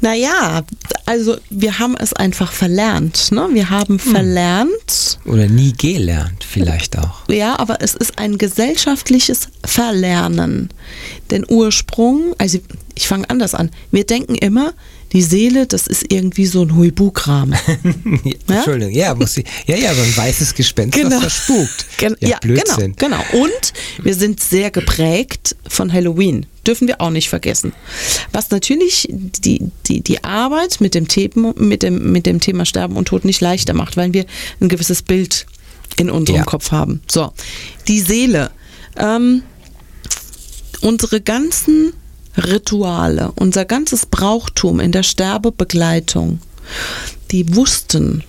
[0.00, 0.62] Naja,
[1.06, 3.30] also wir haben es einfach verlernt.
[3.30, 3.48] Ne?
[3.52, 7.22] Wir haben verlernt, Oder nie gelernt, vielleicht auch.
[7.28, 10.68] ja, aber es ist ein gesellschaftliches Verlernen.
[11.30, 12.58] Den Ursprung, also
[12.94, 13.70] ich fange anders an.
[13.90, 14.74] Wir denken immer,
[15.12, 17.52] die Seele, das ist irgendwie so ein Huibu-Kram.
[18.48, 21.16] Ja, Entschuldigung, ja, muss ich, ja, ja, so ein weißes Gespenst, Genau.
[21.16, 21.86] was verspukt.
[21.98, 22.94] Gen ja, ja, Blödsinn.
[22.96, 23.44] genau, genau.
[23.44, 23.72] Und
[24.02, 26.46] wir sind sehr geprägt von Halloween.
[26.66, 27.72] Dürfen wir auch nicht vergessen.
[28.32, 32.96] Was natürlich die, die, die Arbeit mit dem, Thema, mit, dem, mit dem Thema Sterben
[32.96, 34.24] und Tod nicht leichter macht, weil wir
[34.60, 35.46] ein gewisses Bild
[35.96, 36.44] in unserem Ja.
[36.44, 37.00] Kopf haben.
[37.10, 37.32] So,
[37.88, 38.50] die Seele.
[38.96, 39.42] Ähm,
[40.80, 41.92] unsere ganzen
[42.36, 46.40] Rituale, unser ganzes Brauchtum in der Sterbebegleitung,
[47.30, 48.24] die wussten,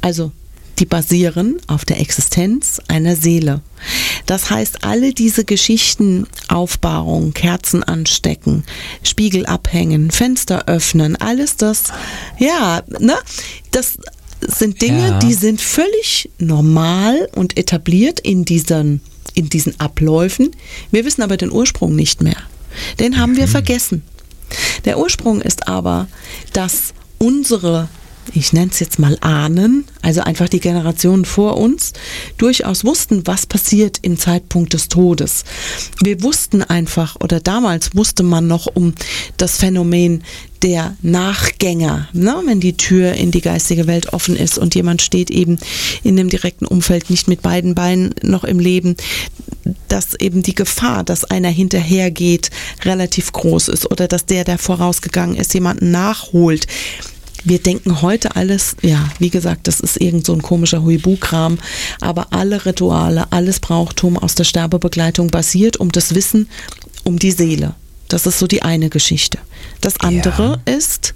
[0.00, 0.32] also
[0.78, 3.62] die basieren auf der Existenz einer Seele.
[4.26, 8.62] Das heißt, alle diese Geschichten, Aufbahrung, Kerzen anstecken,
[9.02, 11.84] Spiegel abhängen, Fenster öffnen, alles das,
[12.38, 13.16] ja, ne,
[13.72, 13.98] das
[14.40, 15.18] sind Dinge, Ja.
[15.18, 19.00] die sind völlig normal und etabliert in diesen,
[19.34, 20.52] in diesen Abläufen.
[20.92, 22.36] Wir wissen aber den Ursprung nicht mehr.
[22.98, 24.02] Den haben wir vergessen.
[24.84, 26.08] Der Ursprung ist aber,
[26.52, 27.88] dass unsere,
[28.34, 31.92] ich nenne es jetzt mal Ahnen, also einfach die Generationen vor uns,
[32.36, 35.44] durchaus wussten, was passiert im Zeitpunkt des Todes.
[36.02, 38.94] Wir wussten einfach, oder damals wusste man noch um
[39.36, 40.22] das Phänomen
[40.62, 42.42] der Nachgänger, ne?
[42.44, 45.58] wenn die Tür in die geistige Welt offen ist und jemand steht eben
[46.02, 48.96] in dem direkten Umfeld nicht mit beiden Beinen noch im Leben,
[49.88, 52.50] dass eben die Gefahr, dass einer hinterhergeht,
[52.84, 56.66] relativ groß ist oder dass der, der vorausgegangen ist, jemanden nachholt.
[57.44, 61.58] Wir denken heute alles, ja, wie gesagt, das ist irgend so ein komischer Huibu-Kram,
[62.00, 66.48] aber alle Rituale, alles Brauchtum aus der Sterbebegleitung basiert um das Wissen
[67.04, 67.74] um die Seele.
[68.08, 69.38] Das ist so die eine Geschichte.
[69.80, 71.14] Das andere ist,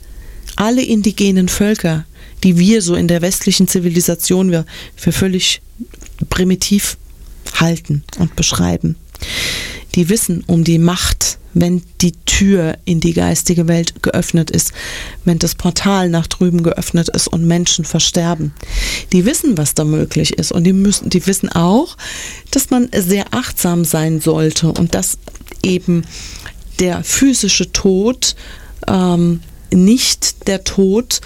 [0.57, 2.05] alle indigenen Völker,
[2.45, 5.63] die wir so in der westlichen Zivilisation wir für völlig
[6.29, 6.97] primitiv
[7.57, 8.97] halten und beschreiben,
[9.95, 14.73] die wissen um die Macht, wenn die Tür in die geistige Welt geöffnet ist,
[15.25, 18.55] wenn das Portal nach drüben geöffnet ist und Menschen versterben.
[19.13, 21.97] Die wissen, was da möglich ist und die müssen, die wissen auch,
[22.51, 25.19] dass man sehr achtsam sein sollte und dass
[25.63, 26.05] eben
[26.79, 28.35] der physische Tod
[28.89, 29.41] ähm,
[29.73, 31.21] nicht der Tod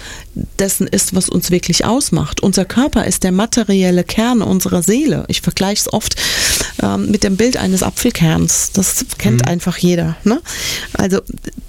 [0.59, 2.41] dessen ist, was uns wirklich ausmacht.
[2.41, 5.25] Unser Körper ist der materielle Kern unserer Seele.
[5.27, 6.15] Ich vergleiche es oft
[6.81, 8.71] ähm, mit dem Bild eines Apfelkerns.
[8.73, 10.17] Das kennt einfach jeder.
[10.23, 10.41] Ne?
[10.93, 11.21] Also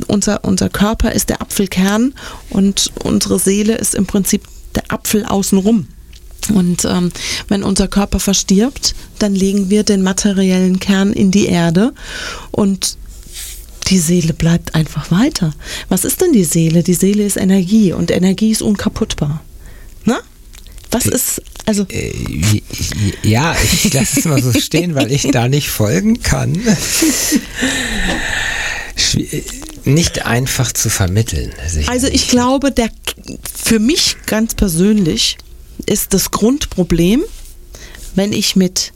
[0.07, 2.15] unser, unser Körper ist der Apfelkern
[2.51, 4.43] und unsere Seele ist im Prinzip
[4.75, 5.89] der Apfel außenrum.
[6.55, 7.11] Und ähm,
[7.49, 11.93] wenn unser Körper verstirbt, dann legen wir den materiellen Kern in die Erde
[12.51, 12.97] und
[13.91, 15.55] die Seele bleibt einfach weiter.
[15.89, 16.83] Was ist denn die Seele?
[16.83, 19.43] Die Seele ist Energie und Energie ist unkaputtbar.
[20.05, 20.19] Na?
[20.91, 22.13] Was ist, also, Äh,
[23.23, 26.59] Ja, ich lasse es mal so stehen, weil ich da nicht folgen kann.
[28.97, 29.43] Schwi-
[29.85, 31.53] Nicht einfach zu vermitteln.
[31.67, 31.89] sicherlich.
[31.89, 32.91] also ich glaube, der,
[33.63, 35.39] für mich ganz persönlich
[35.87, 37.23] ist das Grundproblem,
[38.15, 38.93] wenn ich mit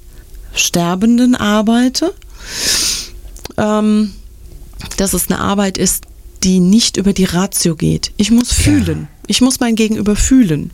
[0.54, 2.12] Sterbenden arbeite,
[3.56, 4.12] ähm,
[4.96, 6.04] dass es eine Arbeit ist,
[6.42, 8.12] die nicht über die Ratio geht.
[8.16, 9.08] Ich muss fühlen.
[9.26, 10.70] Ich muss mein Gegenüber fühlen.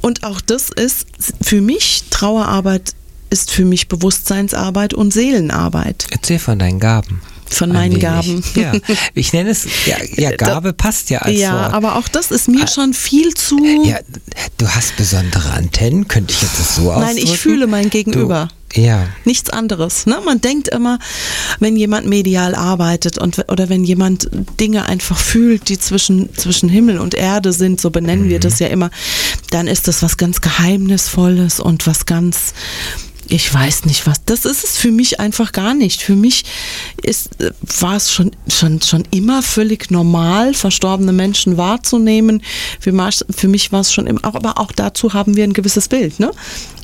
[0.00, 1.06] Und auch das ist
[1.40, 2.94] für mich, Trauerarbeit
[3.30, 6.06] ist für mich Bewusstseinsarbeit und Seelenarbeit.
[6.10, 7.22] Erzähl von deinen Gaben.
[7.48, 8.00] Von Ein meinen.
[8.00, 8.42] Gaben.
[8.54, 8.72] Ja,
[9.14, 11.74] ich nenne es, ja, ja Gabe passt ja als ja, Wort.
[11.74, 13.62] aber auch das ist mir Ah, schon viel zu.
[13.84, 13.98] Ja,
[14.56, 17.38] du hast besondere Antennen, könnte ich jetzt das so Nein, ich ausdrücken?
[17.42, 18.48] fühle mein Gegenüber.
[18.48, 20.06] Du, ja, Nichts anderes.
[20.06, 20.18] Ne?
[20.24, 20.98] Man denkt immer,
[21.58, 24.28] wenn jemand medial arbeitet und, oder wenn jemand
[24.60, 28.68] Dinge einfach fühlt, die zwischen, zwischen Himmel und Erde sind, so benennen wir das ja
[28.68, 28.90] immer,
[29.50, 32.54] dann ist das was ganz Geheimnisvolles und was ganz,
[33.28, 34.24] ich weiß nicht was.
[34.24, 36.02] Das ist es für mich einfach gar nicht.
[36.02, 36.44] Für mich
[37.02, 42.42] ist, äh, war es schon, schon, schon immer völlig normal, verstorbene Menschen wahrzunehmen.
[42.80, 42.92] Für,
[43.30, 46.20] für mich war es schon immer, aber auch dazu haben wir ein gewisses Bild.
[46.20, 46.30] Ne?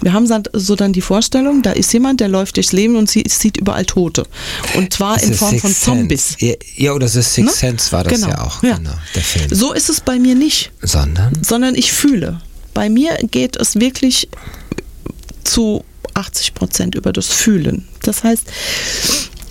[0.01, 3.31] Wir haben so dann die Vorstellung, da ist jemand, der läuft durchs Leben und sieht,
[3.31, 4.27] sieht überall Tote.
[4.74, 6.37] Und zwar in Form von Sixth Zombies.
[6.38, 7.51] Ja, ja, oder das Sixth Ne?
[7.53, 8.77] Sense war das Genau, ja auch, ja.
[8.77, 9.48] genau, der Film.
[9.51, 11.33] So ist es bei mir nicht, Sondern?
[11.42, 12.40] sondern ich fühle.
[12.74, 14.29] Bei mir geht es wirklich
[15.44, 15.85] zu
[16.18, 17.87] 80 Prozent über das Fühlen.
[18.02, 18.44] Das heißt,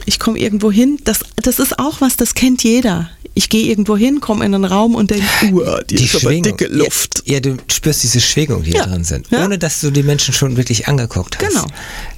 [0.06, 3.10] ich komme irgendwo hin, das, das ist auch was, das kennt jeder.
[3.34, 6.66] Ich gehe irgendwo hin, komme in einen Raum und denke, uah, die, ist aber dicke
[6.68, 7.22] Luft.
[7.26, 9.28] Ja, ja, du spürst diese Schwingung, die Ja, da drin sind.
[9.30, 9.44] ja.
[9.46, 11.50] Ohne dass du die Menschen schon wirklich angeguckt hast.
[11.50, 11.68] Genau.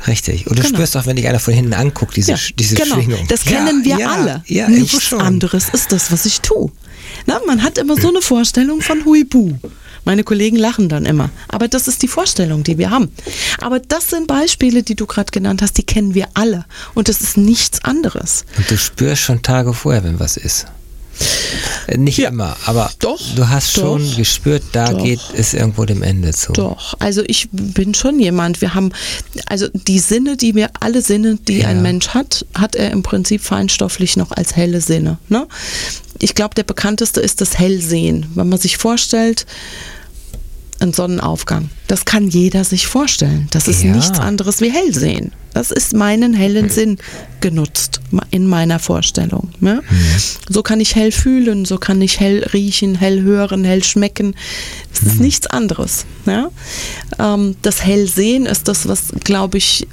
[0.08, 0.48] Richtig.
[0.48, 0.76] Und du Genau.
[0.76, 2.96] spürst auch, wenn dich einer von hinten anguckt, diese, diese genau.
[2.96, 3.26] Schwingung.
[3.28, 4.44] Das kennen wir alle.
[4.48, 6.72] Ja, Nichts anderes ist das, was ich tue.
[7.26, 9.56] Na, man hat immer so eine Vorstellung von Huibu.
[10.06, 11.30] Meine Kollegen lachen dann immer.
[11.48, 13.12] Aber das ist die Vorstellung, die wir haben.
[13.62, 16.66] Aber das sind Beispiele, die du gerade genannt hast, die kennen wir alle.
[16.94, 18.46] Und das ist nichts anderes.
[18.58, 20.66] Und du spürst schon Tage vorher, wenn was ist.
[21.88, 22.30] Äh, Nicht Ja.
[22.30, 25.04] immer, aber Doch, du hast doch, schon gespürt, da doch.
[25.04, 26.54] geht es irgendwo dem Ende zu.
[26.54, 28.92] Doch, also ich bin schon jemand, wir haben,
[29.48, 31.68] also die Sinne, die wir, alle Sinne, die Ja.
[31.68, 35.18] ein Mensch hat, hat er im Prinzip feinstofflich noch als helle Sinne.
[35.28, 35.46] Ne?
[36.22, 38.28] Ich glaube, der bekannteste ist das Hellsehen.
[38.36, 39.46] Wenn man sich vorstellt,
[40.80, 41.70] ein Sonnenaufgang.
[41.90, 43.48] Das kann jeder sich vorstellen.
[43.50, 43.94] Das ist Ja.
[43.96, 45.32] nichts anderes wie Hellsehen.
[45.54, 47.00] Das ist meinen hellen Sinn
[47.42, 49.50] genutzt in meiner Vorstellung.
[49.60, 49.82] Ne?
[50.48, 54.36] So kann ich hell fühlen, so kann ich hell riechen, hell hören, hell schmecken.
[54.94, 56.06] Es ist nichts anderes.
[56.28, 56.50] Ja?
[57.18, 59.88] Ähm, das Hellsehen ist das, was, glaube ich,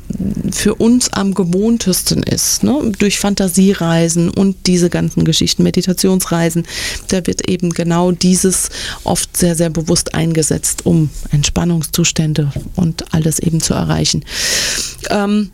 [0.53, 2.63] für uns am gewohntesten ist.
[2.63, 2.93] Ne?
[2.99, 6.67] Durch Fantasiereisen und diese ganzen Geschichten, Meditationsreisen,
[7.09, 8.69] da wird eben genau dieses
[9.05, 11.09] oft sehr, sehr bewusst eingesetzt, um
[11.87, 14.25] Entspannungszustände und alles eben zu erreichen.
[15.11, 15.51] Ähm,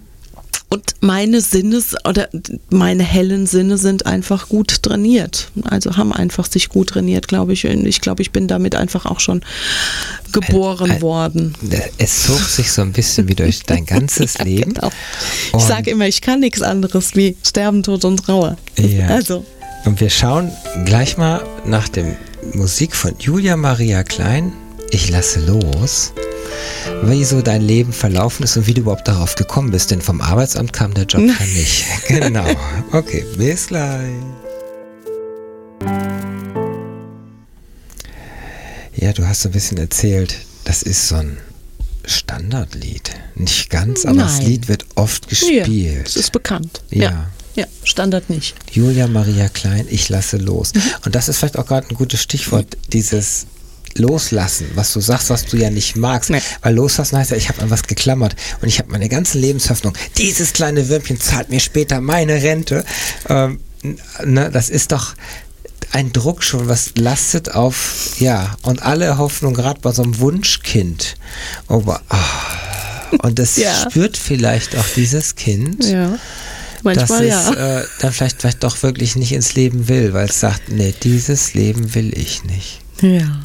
[0.68, 2.30] und meine Sinne oder
[2.70, 5.50] meine hellen Sinne sind einfach gut trainiert.
[5.64, 7.66] Also haben einfach sich gut trainiert, glaube ich.
[7.66, 9.42] Und ich glaube, ich bin damit einfach auch schon
[10.32, 11.54] geboren Ein- ein- worden.
[11.98, 14.72] Es zog sich so ein bisschen wie durch dein ganzes Ja, Leben.
[14.72, 14.90] Genau.
[15.54, 18.56] Ich sage immer, ich kann nichts anderes wie Sterben, Tod und Trauer.
[18.78, 19.08] Ja.
[19.08, 19.44] Also,
[19.84, 20.50] Und wir schauen
[20.86, 22.16] gleich mal nach der
[22.54, 24.54] Musik von Julia Maria Klein,
[24.94, 26.12] Ich lasse los,
[27.04, 30.20] wie so dein Leben verlaufen ist und wie du überhaupt darauf gekommen bist, denn vom
[30.20, 31.84] Arbeitsamt kam der Job ja nicht.
[32.08, 32.44] Genau.
[32.92, 34.12] Okay, bis gleich.
[38.94, 41.38] Ja, du hast so ein bisschen erzählt, das ist so ein
[42.04, 43.12] Standardlied.
[43.34, 44.46] Nicht ganz, aber das Nein.
[44.46, 46.06] Lied wird oft ja, gespielt.
[46.06, 46.82] es ist bekannt.
[46.90, 47.02] Ja.
[47.02, 47.30] Ja.
[47.54, 48.54] ja, Standard nicht.
[48.70, 50.72] Julia Maria Klein, ich lasse los.
[51.06, 53.46] Und das ist vielleicht auch gerade ein gutes Stichwort, dieses
[53.98, 56.30] Loslassen, was du sagst, was du ja nicht magst.
[56.30, 56.40] Nee.
[56.62, 59.94] Weil loslassen heißt ja, ich habe an was geklammert und ich habe meine ganze Lebenshoffnung.
[60.18, 62.84] Dieses kleine Würmchen zahlt mir später meine Rente.
[63.28, 63.60] Ähm,
[64.24, 65.14] ne, das ist doch
[65.92, 71.16] ein Druck schon, was lastet auf, ja, und alle Hoffnung, gerade bei so einem Wunschkind.
[71.68, 73.74] Aber, ah, und das Ja.
[73.90, 76.18] spürt vielleicht auch dieses Kind Ja.
[76.84, 77.50] Manchmal dass ja.
[77.50, 80.92] es äh, dann vielleicht, vielleicht doch wirklich nicht ins Leben will, weil es sagt, nee,
[81.02, 82.80] dieses Leben will ich nicht.
[83.02, 83.40] ja.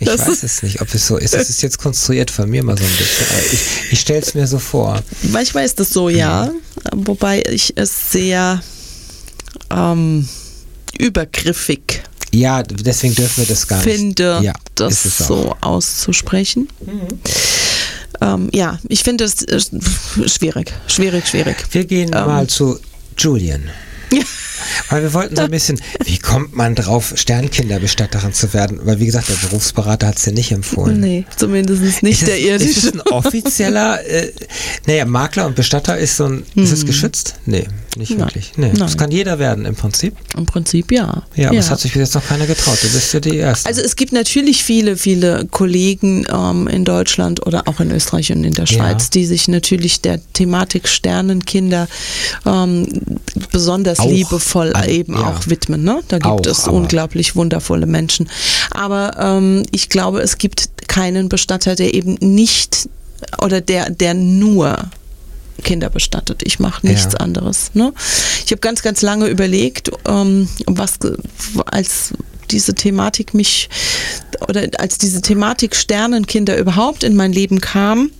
[0.00, 1.34] Ich Das weiß es nicht, ob es so ist.
[1.34, 3.26] Das ist jetzt konstruiert von mir mal so ein bisschen.
[3.52, 5.00] Ich, ich stelle es mir so vor.
[5.22, 6.50] Manchmal ist das so, ja.
[6.92, 8.60] Wobei ich es sehr
[9.70, 10.28] ähm,
[10.98, 12.02] übergriffig
[12.32, 13.84] Ja, deswegen dürfen wir das gar nicht.
[13.88, 16.68] finde, ja, das es so auszusprechen.
[18.20, 19.60] Ähm, ja, ich finde es äh,
[20.26, 21.56] schwierig, schwierig, schwierig.
[21.70, 22.26] Wir gehen Ähm.
[22.26, 22.78] mal zu
[23.16, 23.70] Julian.
[24.90, 28.80] Weil wir wollten so ein bisschen, wie kommt man drauf, Sternkinderbestatterin zu werden?
[28.82, 31.00] Weil wie gesagt, der Berufsberater hat es ja nicht empfohlen.
[31.00, 32.92] Nee, zumindest nicht Ist der ist es irdische.
[32.94, 34.32] ein offizieller, äh,
[34.86, 37.34] naja, Makler und Bestatter ist so ein, ist es geschützt?
[37.46, 38.10] Nee, nicht.
[38.10, 38.20] Nein.
[38.20, 38.52] wirklich.
[38.56, 38.96] Nee, das Nein.
[38.98, 40.16] kann jeder werden im Prinzip.
[40.36, 41.22] Im Prinzip ja.
[41.34, 42.78] Ja, aber es hat sich bis jetzt noch keiner getraut.
[42.82, 43.68] Du bist ja die Erste.
[43.68, 48.44] Also es gibt natürlich viele, viele Kollegen ähm, in Deutschland oder auch in Österreich und
[48.44, 48.76] in der Ja.
[48.78, 51.88] Schweiz, die sich natürlich der Thematik Sternenkinder
[52.46, 52.86] ähm,
[53.50, 55.28] besonders Auch liebevoll an- eben ja.
[55.28, 55.82] auch widmen.
[55.84, 56.00] Ne?
[56.08, 58.28] Da gibt Auch, es unglaublich wundervolle Menschen.
[58.70, 62.88] Aber ähm, ich glaube, es gibt keinen Bestatter, der eben nicht
[63.42, 64.78] oder der, der nur
[65.62, 66.42] Kinder bestattet.
[66.44, 67.20] Ich mache nichts Ja.
[67.20, 67.70] anderes.
[67.74, 67.92] Ne?
[68.44, 70.94] Ich habe ganz, ganz lange überlegt, ähm, was
[71.66, 72.12] als
[72.50, 73.68] diese Thematik mich
[74.48, 78.10] oder als diese Thematik Sternenkinder überhaupt in mein Leben kam.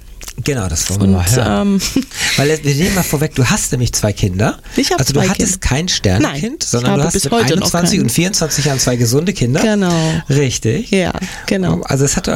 [0.42, 1.80] genau, das wollen wir Und mal hören.
[1.94, 2.04] ähm,
[2.36, 4.58] Weil wir nehmen mal vorweg, du hast nämlich zwei Kinder.
[4.76, 5.68] Ich hab Also du hattest Kinder.
[5.68, 8.02] kein Sternenkind, Nein, sondern habe du hast bis mit heute noch 21 keinen.
[8.04, 9.60] und 24 Jahren zwei gesunde Kinder.
[9.60, 10.22] Genau.
[10.30, 10.90] Richtig.
[10.90, 11.12] ja,
[11.46, 11.82] genau.
[11.82, 12.28] Also es hat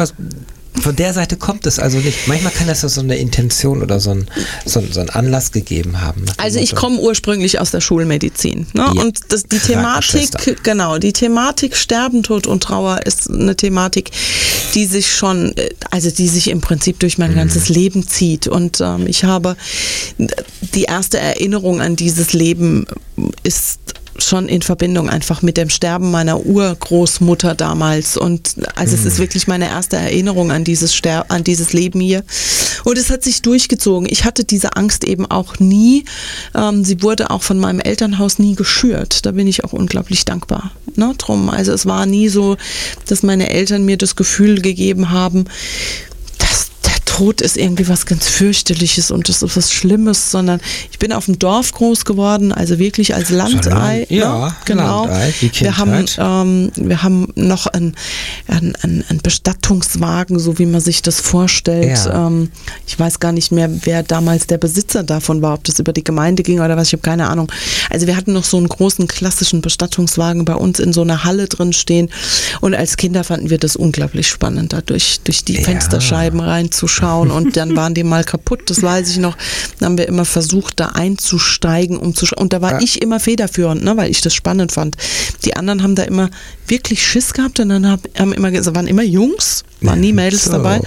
[0.81, 2.27] von der Seite kommt es also nicht.
[2.27, 4.27] Manchmal kann das ja so eine Intention oder so ein,
[4.64, 6.25] so so ein Anlass gegeben haben.
[6.38, 8.67] Also ich komme ursprünglich aus der Schulmedizin.
[8.73, 8.91] Ne?
[8.95, 9.03] Ja.
[9.03, 9.59] Und das, die.
[9.59, 14.11] Thematik, genau, die Thematik Sterben, Tod und Trauer ist eine Thematik,
[14.75, 17.25] die sich schon, äh, also die sich im Prinzip durch Mhm.
[17.25, 18.47] mein ganzes Leben zieht.
[18.47, 19.57] Und ähm, ich habe
[20.75, 22.87] die erste Erinnerung an dieses Leben
[23.43, 23.81] ist
[24.19, 29.07] schon in Verbindung einfach mit dem Sterben meiner Urgroßmutter damals und also es Mhm.
[29.09, 32.25] ist wirklich meine erste Erinnerung an dieses Ster an dieses Leben hier
[32.85, 34.09] und es hat sich durchgezogen.
[34.11, 36.05] Ich hatte diese Angst eben auch nie.
[36.55, 39.25] Ähm, sie wurde auch von meinem Elternhaus nie geschürt.
[39.27, 40.73] Da bin ich auch unglaublich dankbar.
[40.97, 41.49] Ne, drum.
[41.51, 42.57] Also es war nie so,
[43.07, 45.45] dass meine Eltern mir das Gefühl gegeben haben,
[47.19, 50.61] Tod ist irgendwie was ganz fürchterliches und das ist was Schlimmes, sondern
[50.93, 53.99] ich bin auf dem Dorf groß geworden, also wirklich als Landei.
[53.99, 54.55] Land- ja, ne?
[54.65, 55.07] genau.
[55.07, 57.97] Landei, wir haben, ähm, wir haben noch einen
[58.47, 61.99] ein, ein, ein Bestattungswagen, so wie man sich das vorstellt.
[62.07, 62.29] Ja.
[62.29, 62.51] Ähm,
[62.87, 66.05] ich weiß gar nicht mehr, wer damals der Besitzer davon war, ob das über die
[66.05, 67.51] Gemeinde ging oder was, ich habe keine Ahnung.
[67.91, 71.49] Also wir hatten noch so einen großen klassischen Bestattungswagen bei uns in so einer Halle
[71.49, 72.11] drin stehen
[72.61, 75.62] und als Kinder fanden wir das unglaublich spannend, da durch, durch die Ja.
[75.62, 79.37] Fensterscheiben reinzuschauen und dann waren die mal kaputt, das weiß ich noch.
[79.79, 82.27] Dann haben wir immer versucht, da einzusteigen, um zu.
[82.37, 82.81] Und da war Ja.
[82.81, 84.97] ich immer federführend, ne, weil ich das spannend fand.
[85.45, 86.31] Die anderen haben da immer
[86.69, 90.45] wirklich Schiss gehabt und dann hab, haben immer, es waren immer Jungs, waren nie Mädels
[90.45, 90.53] So.
[90.53, 90.81] dabei.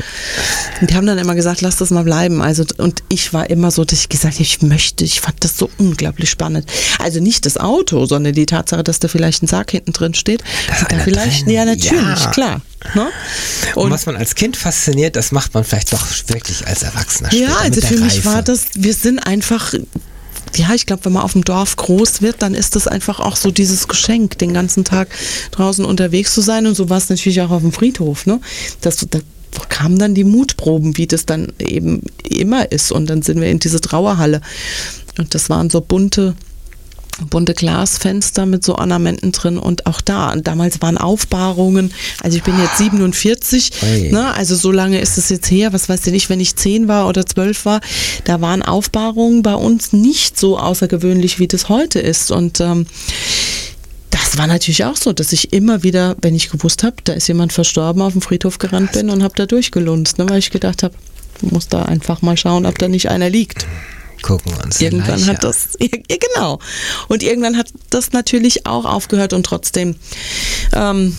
[0.82, 2.42] Und die haben dann immer gesagt, lass das mal bleiben.
[2.42, 5.58] Also, und ich war immer so, dass ich gesagt habe, ich möchte, ich fand das
[5.58, 6.70] so unglaublich spannend.
[7.00, 10.44] Also nicht das Auto, sondern die Tatsache, dass da vielleicht ein Sarg hinten drin steht.
[10.90, 11.54] Da Und vielleicht, drin.
[11.54, 12.32] ja, natürlich, Ja.
[12.32, 12.62] klar.
[12.96, 13.08] Ne?
[13.76, 17.58] Und, was man als Kind fasziniert, das macht man vielleicht doch wirklich als Erwachsener Ja,
[17.58, 18.26] also für mich Reife.
[18.26, 19.74] war das, wir sind einfach,
[20.56, 23.36] ja, ich glaube, wenn man auf dem Dorf groß wird, dann ist das einfach auch
[23.36, 25.10] so dieses Geschenk, den ganzen Tag
[25.52, 26.68] draußen unterwegs zu sein.
[26.68, 28.26] Und so war es natürlich auch auf dem Friedhof.
[28.26, 28.40] Ne?
[28.82, 29.20] Das, da
[29.70, 32.92] kamen dann die Mutproben, wie das dann eben immer ist.
[32.92, 34.42] Und dann sind wir in diese Trauerhalle.
[35.18, 36.36] Und das waren so bunte
[37.30, 42.44] bunte Glasfenster mit so Ornamenten drin und auch da, und damals waren Aufbahrungen, also ich
[42.44, 44.12] bin jetzt 47, Ui.
[44.12, 46.88] ne, also so lange ist es jetzt her, was weiß ich nicht, wenn ich 10
[46.88, 47.82] war oder 12 war,
[48.26, 52.86] da waren Aufbahrungen bei uns nicht so außergewöhnlich, wie das heute ist und ähm,
[54.12, 57.28] das war natürlich auch so, dass ich immer wieder, wenn ich gewusst habe, da ist
[57.28, 60.84] jemand verstorben, auf dem Friedhof gerannt bin und habe da durchgelunzt, ne, weil ich gedacht
[60.84, 60.94] habe,
[61.42, 63.66] muss da einfach mal schauen, ob da nicht einer liegt.
[64.22, 66.60] Gucken uns Irgendwann hat das, ja, genau.
[67.08, 69.96] Und irgendwann hat das natürlich auch aufgehört und trotzdem
[70.74, 71.16] ähm,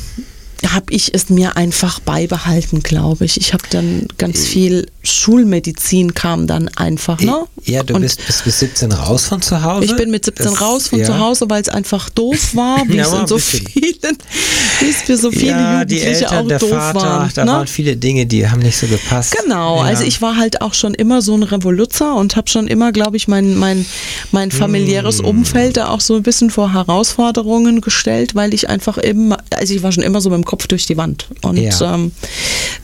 [0.69, 3.37] habe ich es mir einfach beibehalten, glaube ich.
[3.37, 7.45] Ich habe dann ganz viel Schulmedizin kam dann einfach, ne?
[7.65, 9.85] Ja, du und bist bis, bis 17 raus von zu Hause.
[9.87, 11.07] ich bin mit 17 Das- raus von ja.
[11.07, 13.67] zu Hause, weil es einfach doof war, wie Ja, es war in so bisschen.
[13.67, 13.93] vielen,
[14.81, 17.31] wie es für so viele ja, die Jugendliche Eltern, auch der doof Vater, waren.
[17.35, 17.51] da ne?
[17.53, 19.37] waren viele Dinge, die haben nicht so gepasst.
[19.43, 19.83] Genau, ja.
[19.85, 23.17] also ich war halt auch schon immer so ein Revoluzer und habe schon immer, glaube
[23.17, 23.85] ich, mein, mein,
[24.31, 25.25] mein familiäres Hm.
[25.27, 29.83] Umfeld da auch so ein bisschen vor Herausforderungen gestellt, weil ich einfach immer, also ich
[29.83, 31.29] war schon immer so mit dem Kopf durch die Wand.
[31.41, 31.95] Und Ja.
[31.95, 32.13] ähm,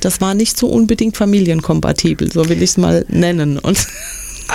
[0.00, 3.58] das war nicht so unbedingt familienkompatibel, so will ich es mal nennen.
[3.58, 3.76] Und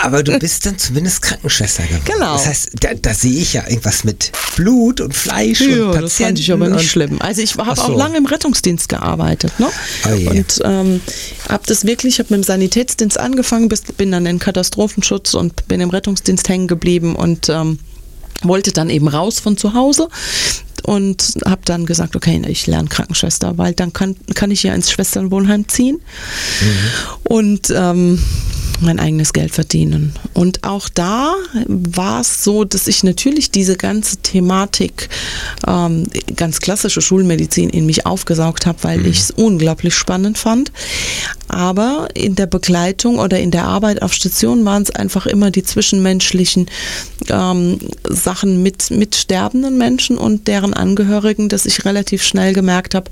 [0.01, 2.05] Aber du bist dann zumindest Krankenschwester geworden.
[2.05, 2.33] Genau.
[2.33, 6.01] Das heißt, da, da sehe ich ja irgendwas mit Blut und Fleisch und ja, Patienten.
[6.01, 7.21] das fand ich aber nicht und, schlimm.
[7.21, 7.83] Also ich habe so.
[7.83, 9.67] auch lange im Rettungsdienst gearbeitet, ne?
[10.07, 10.99] Oh und ähm,
[11.49, 15.91] habe das wirklich, habe mit dem Sanitätsdienst angefangen, bin dann in Katastrophenschutz und bin im
[15.91, 17.77] Rettungsdienst hängen geblieben und ähm,
[18.41, 20.07] wollte dann eben raus von zu Hause
[20.83, 24.91] und habe dann gesagt, okay, ich lerne Krankenschwester, weil dann kann, kann ich ja ins
[24.91, 25.99] Schwesternwohnheim ziehen.
[27.23, 28.19] Und ähm,
[28.83, 30.13] mein eigenes Geld verdienen.
[30.33, 31.33] Und auch da
[31.67, 35.09] war es so, dass ich natürlich diese ganze Thematik,
[35.67, 40.71] ähm, ganz klassische Schulmedizin in mich aufgesaugt habe, weil ich es unglaublich spannend fand.
[41.47, 45.63] Aber in der Begleitung oder in der Arbeit auf Station waren es einfach immer die
[45.63, 46.67] zwischenmenschlichen
[47.29, 47.77] ähm,
[48.09, 53.11] Sachen mit, mit sterbenden Menschen und deren Angehörigen, dass ich relativ schnell gemerkt habe,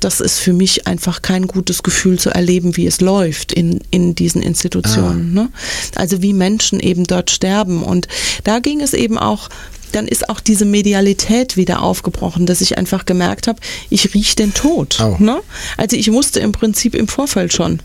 [0.00, 4.14] das ist für mich einfach kein gutes Gefühl zu erleben, wie es läuft in, in
[4.14, 4.99] diesen Institutionen.
[5.32, 5.50] Ne?
[5.94, 7.82] Also wie Menschen eben dort sterben.
[7.82, 8.08] Und
[8.44, 9.48] da ging es eben auch
[9.92, 14.54] dann ist auch diese Medialität wieder aufgebrochen, dass ich einfach gemerkt habe, ich rieche den
[14.54, 15.00] Tod.
[15.00, 15.16] Oh.
[15.18, 15.40] Ne?
[15.76, 17.80] Also ich wusste im Prinzip im Vorfeld schon,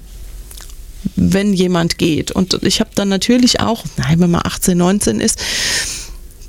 [1.15, 2.31] wenn jemand geht.
[2.31, 5.39] Und ich habe dann natürlich auch, nein, wenn man 18, 19 ist,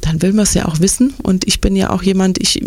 [0.01, 1.15] dann will man es ja auch wissen.
[1.23, 2.63] Und ich bin ja auch jemand, ich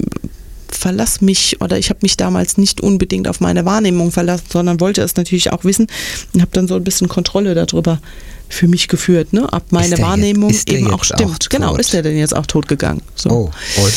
[0.72, 5.02] verlasse mich oder ich habe mich damals nicht unbedingt auf meine Wahrnehmung verlassen, sondern wollte
[5.02, 5.88] es natürlich auch wissen
[6.34, 8.00] und habe dann so ein bisschen Kontrolle darüber
[8.48, 9.48] für mich geführt, ne?
[9.52, 11.22] ob meine Wahrnehmung jetzt- eben auch stimmt.
[11.46, 13.02] auch genau, ist der denn jetzt auch tot gegangen?
[13.16, 13.30] So.
[13.30, 13.52] Oh,
[13.82, 13.94] und?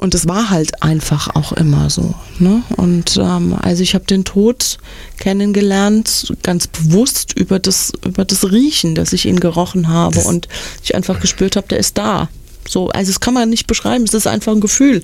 [0.00, 2.14] Und es war halt einfach auch immer so.
[2.38, 2.62] Ne?
[2.76, 4.78] Und ähm, also ich habe den Tod
[5.18, 10.48] kennengelernt, ganz bewusst über das, über das Riechen, dass ich ihn gerochen habe Das- und
[10.82, 12.28] ich einfach gespürt habe, der ist da.
[12.68, 15.02] So, also das kann man nicht beschreiben, es ist einfach ein Gefühl.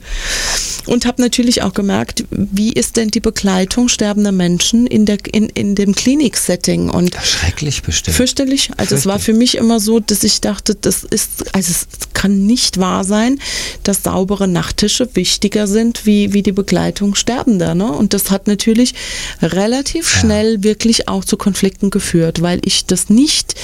[0.87, 5.49] Und habe natürlich auch gemerkt, wie ist denn die Begleitung sterbender Menschen in, der, in,
[5.49, 6.91] in dem Kliniksetting?
[6.91, 8.17] Und Schrecklich bestimmt.
[8.17, 8.71] Fürchterlich.
[8.77, 9.25] Also es war Fürchterlich.
[9.25, 13.39] für mich immer so, dass ich dachte, das ist, also es kann nicht wahr sein,
[13.83, 17.75] dass saubere Nachttische wichtiger sind wie, wie die Begleitung Sterbender.
[17.75, 17.91] Ne?
[17.91, 18.95] Und das hat natürlich
[19.43, 20.21] relativ Ja.
[20.21, 23.55] schnell wirklich auch zu Konflikten geführt, weil ich das nicht,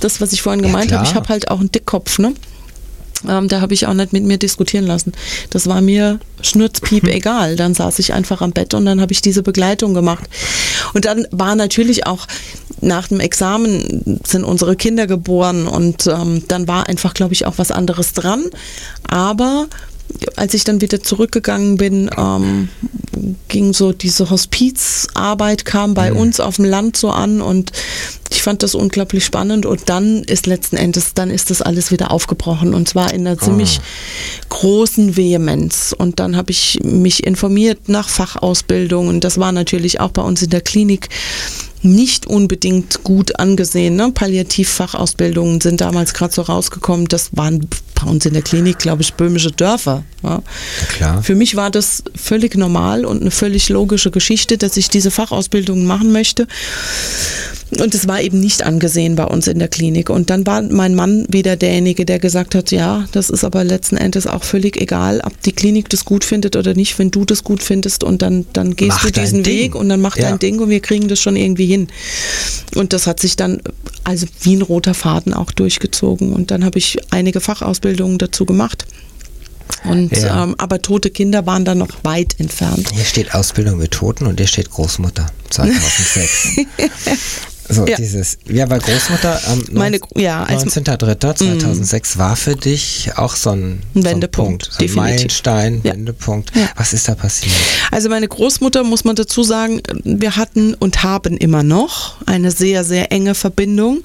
[0.00, 2.32] das, was ich vorhin Ja, gemeint habe, ich habe halt auch einen Dickkopf, ne?
[3.28, 5.12] Ähm, da habe ich auch nicht mit mir diskutieren lassen.
[5.50, 7.56] Das war mir schnurzpiep egal.
[7.56, 10.24] Dann saß ich einfach am Bett und dann habe ich diese Begleitung gemacht.
[10.94, 12.26] Und dann war natürlich auch
[12.80, 17.58] nach dem Examen sind unsere Kinder geboren und ähm, dann war einfach, glaube ich, auch
[17.58, 18.44] was anderes dran.
[19.06, 19.66] Aber
[20.36, 22.68] als ich dann wieder zurückgegangen bin, ähm,
[23.48, 27.72] ging so diese Hospizarbeit kam bei uns auf dem Land so an und
[28.30, 32.10] ich fand das unglaublich spannend und dann ist letzten Endes, dann ist das alles wieder
[32.10, 33.80] aufgebrochen und zwar in einer ziemlich
[34.48, 39.20] großen Vehemenz und dann habe ich mich informiert nach Fachausbildungen.
[39.20, 41.08] Das war natürlich auch bei uns in der Klinik
[41.82, 43.96] nicht unbedingt gut angesehen.
[43.96, 44.12] Ne?
[44.12, 47.06] Palliativfachausbildungen sind damals gerade so rausgekommen.
[47.06, 47.66] Das waren
[48.02, 50.04] bei uns in der Klinik, glaube ich, böhmische Dörfer.
[50.22, 50.42] Ja.
[50.96, 51.22] klar.
[51.22, 55.86] Für mich war das völlig normal und eine völlig logische Geschichte, dass ich diese Fachausbildung
[55.86, 56.46] machen möchte.
[57.78, 60.10] Und es war eben nicht angesehen bei uns in der Klinik.
[60.10, 63.96] Und dann war mein Mann wieder derjenige, der gesagt hat, ja, das ist aber letzten
[63.96, 67.44] Endes auch völlig egal, ob die Klinik das gut findet oder nicht, wenn du das
[67.44, 69.46] gut findest und dann, dann gehst Mach du diesen.
[69.46, 70.28] Weg und dann mach Ja.
[70.30, 71.88] dein Ding und wir kriegen das schon irgendwie hin.
[72.74, 73.60] Und das hat sich dann
[74.04, 76.32] also wie ein roter Faden auch durchgezogen.
[76.32, 78.86] Und dann habe ich einige Fachausbildungen dazu gemacht.
[79.84, 80.44] Und Ja.
[80.44, 82.90] ähm, aber tote Kinder waren dann noch weit entfernt.
[82.92, 86.66] Hier steht Ausbildung mit Toten und hier steht Großmutter 2006.
[87.70, 87.96] So, Ja.
[87.96, 93.80] dieses, ja, weil Großmutter am Meine- ja, als- 19.03.2006 war für dich auch so ein,
[93.94, 94.96] Ein so Wendepunkt, so ein definitiv.
[94.96, 95.92] Meilenstein, Ja.
[95.92, 96.50] Wendepunkt.
[96.56, 96.68] Ja.
[96.76, 97.54] Was ist da passiert?
[97.90, 102.84] Also meine Großmutter, muss man dazu sagen, wir hatten und haben immer noch eine sehr,
[102.84, 104.02] sehr enge Verbindung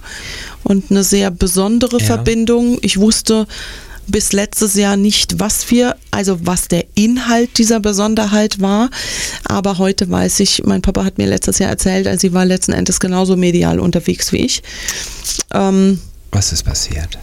[0.64, 2.00] und eine sehr besondere.
[2.00, 2.78] Verbindung.
[2.82, 3.48] Ich wusste
[4.08, 8.90] bis letztes Jahr nicht, was wir, also was der Inhalt dieser Besonderheit war.
[9.46, 12.74] Aber heute weiß ich, mein Papa hat mir letztes Jahr erzählt, also sie war letzten
[12.74, 14.64] Endes genauso medial unterwegs wie ich.
[15.54, 16.00] Ähm,
[16.32, 17.18] Was ist passiert?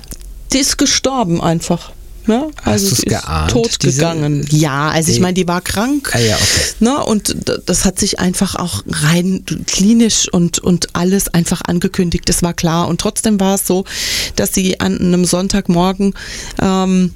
[0.52, 1.92] die ist gestorben einfach.
[2.26, 2.50] Ne?
[2.64, 4.46] Also du's sie ist geahnt, tot gegangen.
[4.50, 6.10] Ja, also ich meine, die war krank.
[6.14, 6.74] Ah ja, okay.
[6.80, 7.04] Ne?
[7.04, 12.28] Und das hat sich einfach auch rein klinisch und, und alles einfach angekündigt.
[12.28, 12.88] Das war klar.
[12.88, 13.84] Und trotzdem war es so,
[14.36, 16.14] dass sie an einem Sonntagmorgen
[16.60, 17.14] ähm,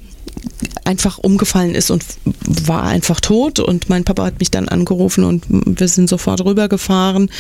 [0.85, 2.05] einfach umgefallen ist und
[2.45, 3.59] war einfach tot.
[3.59, 7.31] Und mein Papa hat mich dann angerufen und wir sind sofort rübergefahren.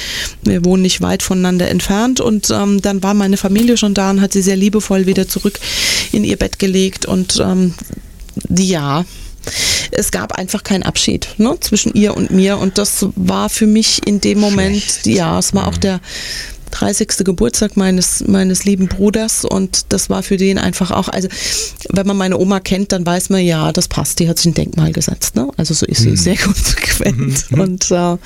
[0.42, 2.20] Wir wohnen nicht weit voneinander entfernt.
[2.20, 5.58] Und ähm, dann war meine Familie schon da und hat sie sehr liebevoll wieder zurück
[6.12, 7.06] in ihr Bett gelegt.
[7.06, 7.74] Und ähm,
[8.48, 9.04] ja,
[9.92, 12.58] es gab einfach keinen Abschied ne, zwischen ihr und mir.
[12.58, 15.06] Und das war für mich in dem Moment, Schlecht.
[15.06, 16.00] ja, es war auch der
[16.76, 17.24] 30.
[17.24, 21.28] Geburtstag meines, meines lieben Bruders und das war für den einfach auch, also
[21.90, 24.54] wenn man meine Oma kennt, dann weiß man, ja, das passt, die hat sich ein
[24.54, 25.36] Denkmal gesetzt.
[25.36, 25.48] Ne?
[25.56, 27.46] Also so ist sie sehr konsequent.
[27.52, 28.16] Und, äh,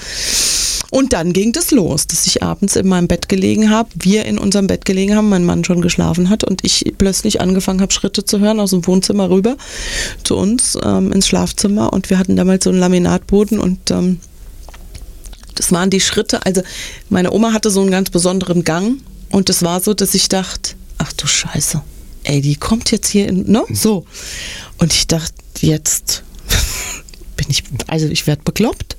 [0.90, 4.38] und dann ging das los, dass ich abends in meinem Bett gelegen habe, wir in
[4.38, 8.24] unserem Bett gelegen haben, mein Mann schon geschlafen hat und ich plötzlich angefangen habe, Schritte
[8.24, 9.56] zu hören aus dem Wohnzimmer rüber
[10.24, 14.18] zu uns ähm, ins Schlafzimmer und wir hatten damals so einen Laminatboden und ähm,
[15.60, 16.46] das waren die Schritte.
[16.46, 16.62] Also
[17.10, 18.96] meine Oma hatte so einen ganz besonderen Gang
[19.28, 21.82] und es war so, dass ich dachte, ach du Scheiße,
[22.24, 23.62] ey, die kommt jetzt hier in, ne?
[23.70, 24.06] So.
[24.78, 26.22] Und ich dachte, jetzt
[27.36, 28.96] bin ich, also ich werde bekloppt.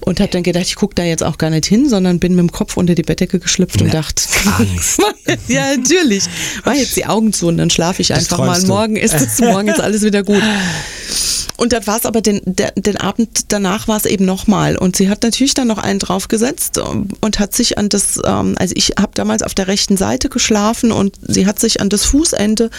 [0.00, 2.40] Und habe dann gedacht, ich gucke da jetzt auch gar nicht hin, sondern bin mit
[2.40, 4.24] dem Kopf unter die Bettdecke geschlüpft und Ja, dachte,
[4.58, 5.00] Angst.
[5.48, 6.24] ja, natürlich.
[6.64, 8.60] Mach jetzt die Augen zu und dann schlafe ich einfach mal.
[8.62, 10.42] Morgen ist es, morgen ist alles wieder gut.
[11.56, 14.76] Und dann war es aber den, der, den Abend danach war es eben nochmal.
[14.76, 18.56] Und sie hat natürlich dann noch einen draufgesetzt ähm, und hat sich an das, ähm,
[18.58, 22.04] also ich habe damals auf der rechten Seite geschlafen und sie hat sich an das
[22.04, 22.70] Fußende,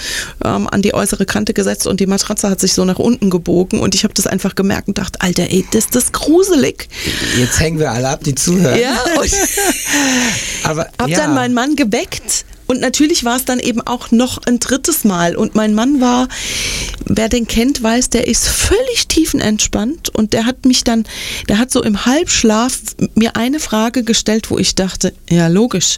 [0.43, 3.79] ähm, an die äußere Kante gesetzt und die Matratze hat sich so nach unten gebogen
[3.79, 6.89] und ich habe das einfach gemerkt und dachte, Alter, ey, das, das ist gruselig.
[7.37, 8.79] Jetzt hängen wir alle ab, die zuhören.
[8.79, 9.31] Ja, und
[10.63, 11.17] Aber hab ja.
[11.17, 15.35] dann meinen Mann geweckt und natürlich war es dann eben auch noch ein drittes Mal
[15.35, 16.27] und mein Mann war,
[17.05, 21.05] wer den kennt, weiß, der ist völlig tiefenentspannt und der hat mich dann,
[21.47, 22.77] der hat so im Halbschlaf
[23.13, 25.97] mir eine Frage gestellt, wo ich dachte, ja logisch.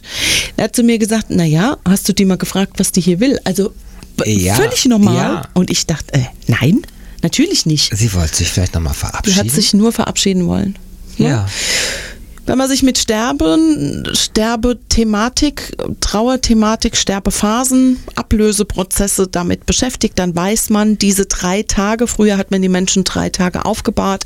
[0.56, 3.20] Er hat zu mir gesagt, na ja, hast du die mal gefragt, was die hier
[3.20, 3.38] will?
[3.44, 3.72] Also
[4.26, 5.48] Ja, völlig normal ja.
[5.54, 6.82] und ich dachte, äh, nein,
[7.22, 7.96] natürlich nicht.
[7.96, 9.38] Sie wollte sich vielleicht nochmal verabschieden.
[9.38, 10.76] hat sich nur verabschieden wollen.
[11.16, 11.28] Ne?
[11.28, 11.48] ja.
[12.48, 21.26] Wenn man sich mit Sterben, Sterbethematik, Trauerthematik, Sterbephasen, Ablöseprozesse damit beschäftigt, dann weiß man, diese
[21.26, 24.24] drei Tage, früher hat man die Menschen drei Tage aufgebahrt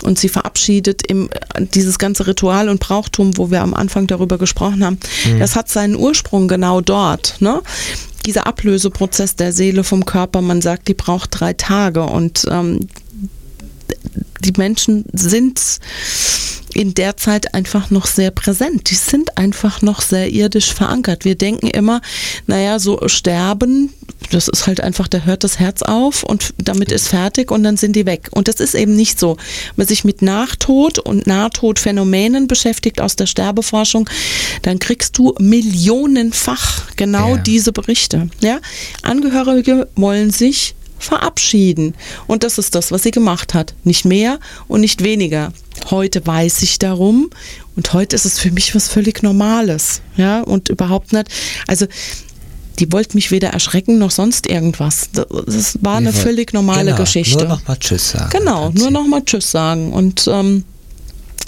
[0.00, 1.28] und sie verabschiedet im,
[1.74, 4.98] dieses ganze Ritual und Brauchtum, wo wir am Anfang darüber gesprochen haben,
[5.38, 7.36] das hat seinen Ursprung genau dort.
[7.40, 7.60] Ne?
[8.24, 12.88] Dieser Ablöseprozess der Seele vom Körper, man sagt, die braucht drei Tage und ähm,
[14.44, 15.60] die Menschen sind
[16.72, 18.90] in der Zeit einfach noch sehr präsent.
[18.90, 21.24] Die sind einfach noch sehr irdisch verankert.
[21.24, 22.00] Wir denken immer,
[22.46, 23.92] naja, so sterben,
[24.30, 27.76] das ist halt einfach, da hört das Herz auf und damit ist fertig und dann
[27.76, 28.28] sind die weg.
[28.30, 29.36] Und das ist eben nicht so.
[29.36, 34.08] Wenn man sich mit Nachtod und Nahtodphänomenen beschäftigt aus der Sterbeforschung,
[34.62, 37.42] dann kriegst du millionenfach genau Ja.
[37.42, 38.28] diese Berichte.
[38.40, 38.60] Ja?
[39.02, 41.94] Angehörige wollen sich verabschieden.
[42.26, 43.74] Und das ist das, was sie gemacht hat.
[43.84, 44.38] Nicht mehr
[44.68, 45.52] und nicht weniger.
[45.90, 47.30] Heute weiß ich darum
[47.76, 50.02] und heute ist es für mich was völlig Normales.
[50.16, 51.28] Ja, und überhaupt nicht.
[51.66, 51.86] Also,
[52.78, 55.08] die wollte mich weder erschrecken noch sonst irgendwas.
[55.12, 57.38] Das- war eine völlig normale genau, Geschichte.
[57.38, 58.30] Nur nochmal Tschüss sagen.
[58.30, 59.92] Genau, nur nochmal Tschüss sagen.
[59.92, 60.64] Und ähm,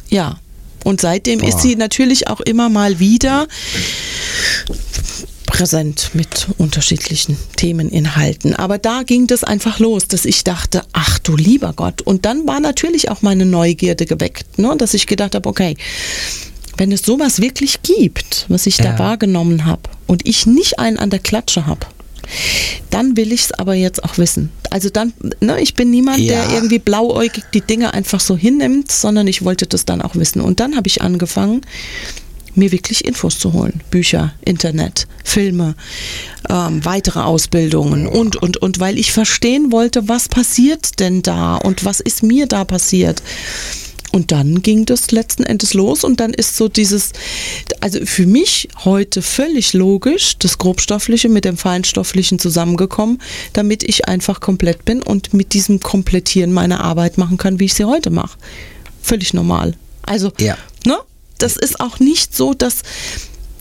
[0.09, 0.39] ja,
[0.85, 1.49] und seitdem Boah.
[1.49, 3.47] ist sie natürlich auch immer mal wieder
[5.53, 8.55] präsent mit unterschiedlichen Themeninhalten.
[8.57, 12.01] Aber da ging das einfach los, dass ich dachte, ach du lieber Gott.
[12.01, 14.75] Und dann war natürlich auch meine Neugierde geweckt, ne?
[14.79, 15.77] dass ich gedacht habe, okay,
[16.79, 18.93] wenn es sowas wirklich gibt, was ich ja.
[18.93, 21.87] da wahrgenommen habe und ich nicht einen an der Klatsche habe,
[22.89, 24.51] dann will ich es aber jetzt auch wissen.
[24.71, 26.47] Also dann, ne, ich bin niemand, ja.
[26.47, 30.41] der irgendwie blauäugig die Dinge einfach so hinnimmt, sondern ich wollte das dann auch wissen.
[30.41, 31.61] Und dann habe ich angefangen,
[32.55, 33.81] mir wirklich Infos zu holen.
[33.91, 35.75] Bücher, Internet, Filme,
[36.49, 41.85] ähm, weitere Ausbildungen und, und, und, weil ich verstehen wollte, was passiert denn da und
[41.85, 43.23] was ist mir da passiert.
[44.13, 47.13] Und dann ging das letzten Endes los und dann ist so dieses,
[47.81, 53.23] also für mich heute völlig logisch, das Grobstoffliche mit dem Feinstofflichen zusammengekommen,
[53.55, 57.75] damit ich einfach komplett bin und mit diesem Komplettieren meine Arbeit machen kann, wie ich
[57.75, 58.39] sie heute mache.
[59.01, 59.77] Völlig normal.
[60.03, 60.59] Also, ja.
[60.85, 60.99] ne?
[61.43, 62.83] Das ist auch nicht so, dass,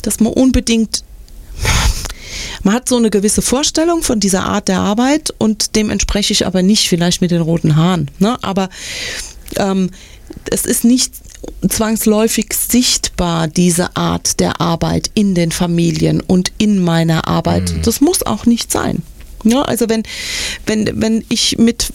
[0.02, 1.04] dass man unbedingt
[2.64, 6.46] man hat so eine gewisse Vorstellung von dieser Art der Arbeit und dem entspreche ich
[6.46, 8.10] aber nicht, vielleicht mit den roten Haaren.
[8.20, 8.38] Ne?
[8.44, 8.70] Aber
[9.58, 9.90] ähm,
[10.50, 11.14] es ist nicht
[11.68, 17.74] zwangsläufig sichtbar, diese Art der Arbeit in den Familien und in meiner Arbeit.
[17.74, 17.82] Mhm.
[17.82, 19.02] Das muss auch nicht sein.
[19.44, 20.04] Ja, also wenn,
[20.68, 21.92] wenn, wenn ich mit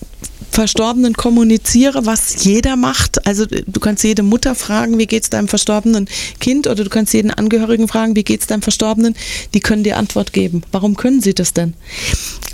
[0.51, 3.27] Verstorbenen kommuniziere, was jeder macht.
[3.27, 6.09] Also du kannst jede Mutter fragen, wie geht es deinem verstorbenen
[6.41, 9.15] Kind oder du kannst jeden Angehörigen fragen, wie geht es deinem Verstorbenen.
[9.55, 10.63] Die können dir Antwort geben.
[10.73, 11.75] Warum können sie das denn?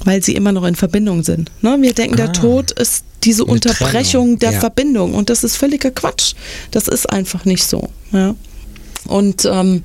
[0.05, 1.51] Weil sie immer noch in Verbindung sind.
[1.61, 1.76] Ne?
[1.80, 4.38] Wir denken, ah, der Tod ist diese Unterbrechung Trennung.
[4.40, 4.61] der ja.
[4.61, 6.34] Verbindung und das ist völliger Quatsch.
[6.72, 7.88] Das ist einfach nicht so.
[8.11, 8.34] Ja?
[9.07, 9.84] Und ähm,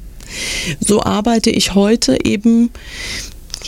[0.80, 2.72] so arbeite ich heute eben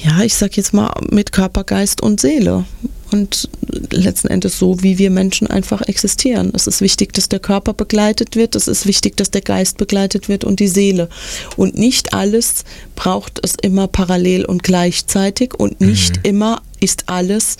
[0.03, 2.65] ja, ich sag jetzt mal mit Körper, Geist und Seele
[3.11, 3.49] und
[3.91, 6.51] letzten Endes so, wie wir Menschen einfach existieren.
[6.53, 10.29] Es ist wichtig, dass der Körper begleitet wird, es ist wichtig, dass der Geist begleitet
[10.29, 11.09] wird und die Seele.
[11.55, 12.63] Und nicht alles
[12.95, 16.23] braucht es immer parallel und gleichzeitig und nicht mhm.
[16.23, 17.57] immer ist alles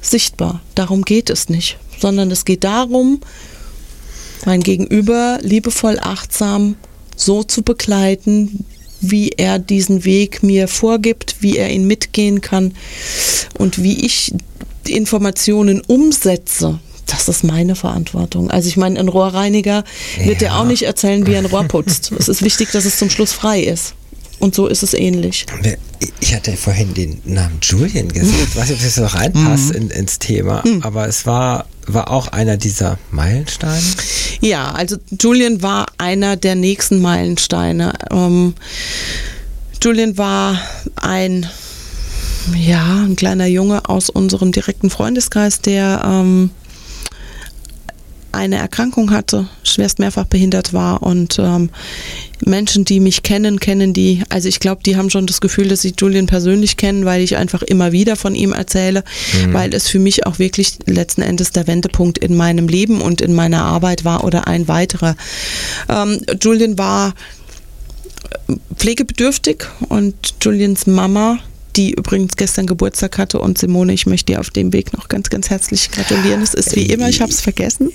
[0.00, 0.60] sichtbar.
[0.74, 3.20] Darum geht es nicht, sondern es geht darum,
[4.46, 6.76] mein Gegenüber liebevoll, achtsam
[7.16, 8.64] so zu begleiten,
[9.00, 12.74] wie er diesen Weg mir vorgibt, wie er ihn mitgehen kann
[13.58, 14.34] und wie ich
[14.88, 18.50] Informationen umsetze, das ist meine Verantwortung.
[18.50, 19.84] Also ich meine, ein Rohrreiniger
[20.22, 20.48] wird ja.
[20.48, 22.12] dir auch nicht erzählen, wie er ein Rohr putzt.
[22.18, 23.94] es ist wichtig, dass es zum Schluss frei ist.
[24.40, 25.46] Und so ist es ähnlich.
[26.20, 28.46] Ich hatte vorhin den Namen Julian gesehen.
[28.48, 29.74] Ich weiß nicht, ob das noch reinpasst mhm.
[29.74, 30.82] in, ins Thema, mhm.
[30.82, 33.82] aber es war, war auch einer dieser Meilensteine.
[34.40, 37.94] Ja, also Julian war einer der nächsten Meilensteine.
[38.12, 38.54] Ähm,
[39.82, 40.60] Julian war
[40.94, 41.48] ein
[42.56, 46.50] ja, ein kleiner Junge aus unserem direkten Freundeskreis, der ähm,
[48.32, 51.70] eine Erkrankung hatte, schwerst mehrfach behindert war und ähm,
[52.44, 55.80] Menschen, die mich kennen, kennen die, also ich glaube, die haben schon das Gefühl, dass
[55.80, 59.54] sie Julian persönlich kennen, weil ich einfach immer wieder von ihm erzähle, mhm.
[59.54, 63.34] weil es für mich auch wirklich letzten Endes der Wendepunkt in meinem Leben und in
[63.34, 65.16] meiner Arbeit war oder ein weiterer.
[65.88, 67.14] Ähm, Julian war
[68.76, 71.38] pflegebedürftig und Julians Mama
[71.78, 73.38] die übrigens gestern Geburtstag hatte.
[73.38, 76.42] Und Simone, ich möchte dir auf dem Weg noch ganz, ganz herzlich gratulieren.
[76.42, 77.92] Es ist wie immer, ich habe es vergessen.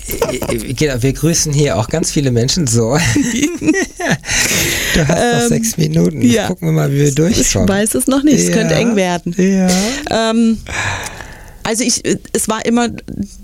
[0.76, 2.96] Genau, wir grüßen hier auch ganz viele Menschen so.
[4.94, 6.22] du hast ähm, noch sechs Minuten.
[6.22, 6.48] Ja.
[6.48, 7.68] Gucken wir mal, wie wir durchkommen.
[7.68, 8.54] Ich weiß es noch nicht, es ja.
[8.54, 9.34] könnte eng werden.
[9.36, 10.30] Ja.
[10.30, 10.58] Ähm,
[11.62, 12.88] also ich, es war immer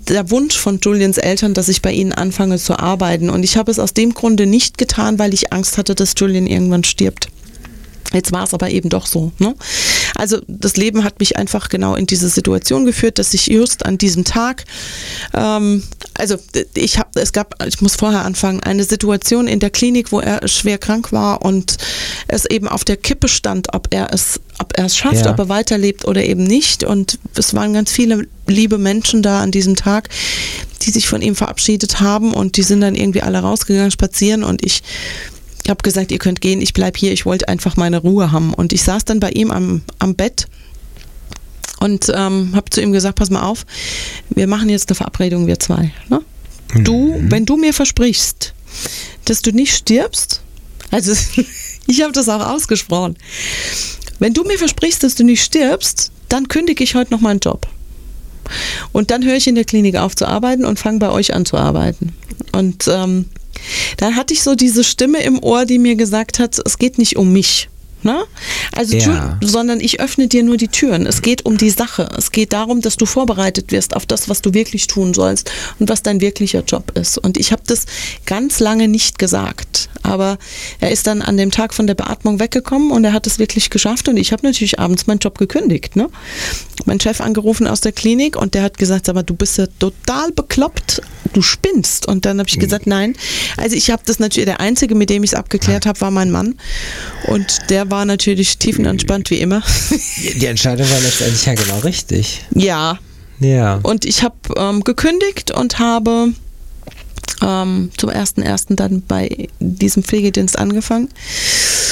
[0.07, 3.29] der Wunsch von Julians Eltern, dass ich bei ihnen anfange zu arbeiten.
[3.29, 6.47] Und ich habe es aus dem Grunde nicht getan, weil ich Angst hatte, dass Julian
[6.47, 7.29] irgendwann stirbt.
[8.13, 9.31] Jetzt war es aber eben doch so.
[9.39, 9.55] Ne?
[10.15, 13.97] Also das Leben hat mich einfach genau in diese Situation geführt, dass ich just an
[13.97, 14.65] diesem Tag,
[15.33, 15.83] ähm,
[16.13, 16.37] also
[16.73, 20.47] ich habe, es gab, ich muss vorher anfangen, eine Situation in der Klinik, wo er
[20.47, 21.77] schwer krank war und
[22.27, 25.31] es eben auf der Kippe stand, ob er es, ob er es schafft, ja.
[25.31, 26.83] ob er weiterlebt oder eben nicht.
[26.83, 30.09] Und es waren ganz viele liebe Menschen da an diesem Tag,
[30.81, 34.65] die sich von ihm verabschiedet haben und die sind dann irgendwie alle rausgegangen spazieren und
[34.65, 34.83] ich
[35.63, 38.53] ich habe gesagt, ihr könnt gehen, ich bleibe hier, ich wollte einfach meine Ruhe haben.
[38.53, 40.47] Und ich saß dann bei ihm am, am Bett
[41.79, 43.65] und ähm, habe zu ihm gesagt, pass mal auf,
[44.29, 45.91] wir machen jetzt eine Verabredung, wir zwei.
[46.09, 46.21] Ne?
[46.83, 47.31] Du, mhm.
[47.31, 48.53] wenn du mir versprichst,
[49.25, 50.41] dass du nicht stirbst,
[50.89, 51.13] also
[51.87, 53.17] ich habe das auch ausgesprochen,
[54.19, 57.67] wenn du mir versprichst, dass du nicht stirbst, dann kündige ich heute noch meinen Job.
[58.91, 61.45] Und dann höre ich in der Klinik auf zu arbeiten und fange bei euch an
[61.45, 62.13] zu arbeiten.
[62.51, 63.25] Und ähm,
[63.97, 67.17] dann hatte ich so diese Stimme im Ohr, die mir gesagt hat, es geht nicht
[67.17, 67.69] um mich.
[68.03, 68.23] Ne?
[68.75, 69.37] Also, Ja.
[69.39, 71.05] tu, sondern ich öffne dir nur die Türen.
[71.05, 72.09] Es geht um die Sache.
[72.17, 75.89] Es geht darum, dass du vorbereitet wirst auf das, was du wirklich tun sollst und
[75.89, 77.17] was dein wirklicher Job ist.
[77.17, 77.85] Und ich habe das
[78.25, 79.89] ganz lange nicht gesagt.
[80.03, 80.37] Aber
[80.79, 83.69] er ist dann an dem Tag von der Beatmung weggekommen und er hat es wirklich
[83.69, 84.07] geschafft.
[84.07, 85.95] Und ich habe natürlich abends meinen Job gekündigt.
[85.95, 86.09] Ne?
[86.85, 90.31] Mein Chef angerufen aus der Klinik und der hat gesagt, aber du bist ja total
[90.31, 91.01] bekloppt,
[91.33, 92.07] du spinnst.
[92.07, 93.15] Und dann habe ich gesagt, nein.
[93.57, 96.31] Also ich habe das natürlich, der Einzige, mit dem ich es abgeklärt habe, war mein
[96.31, 96.55] Mann.
[97.27, 99.61] Und der war natürlich tiefenentspannt wie immer.
[100.39, 102.43] Die Entscheidung war letztendlich ja genau richtig.
[102.55, 102.97] ja,
[103.39, 103.79] Ja.
[103.83, 106.29] und ich habe ähm, gekündigt und habe
[107.41, 108.75] ähm, zum 1.1.
[108.75, 111.09] dann bei diesem Pflegedienst angefangen.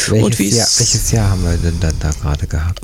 [0.09, 2.79] welches, Jahr, welches Jahr haben wir denn dann da gerade gehabt?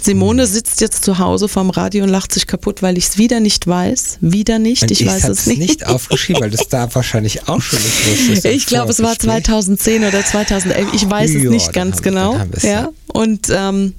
[0.00, 3.40] Simone sitzt jetzt zu Hause vorm Radio und lacht sich kaputt, weil ich es wieder
[3.40, 4.18] nicht weiß.
[4.20, 5.58] Wieder nicht, Und ich weiß es nicht.
[5.58, 8.44] nicht aufgeschrieben, weil das da wahrscheinlich auch schon nicht wusstest.
[8.52, 9.44] Ich glaube, es war Vorgespräch.
[9.44, 10.88] 2010 oder 2011.
[10.94, 12.36] Ich weiß es Ja, nicht ganz genau.
[12.62, 12.90] ja.
[13.08, 13.94] Und ähm,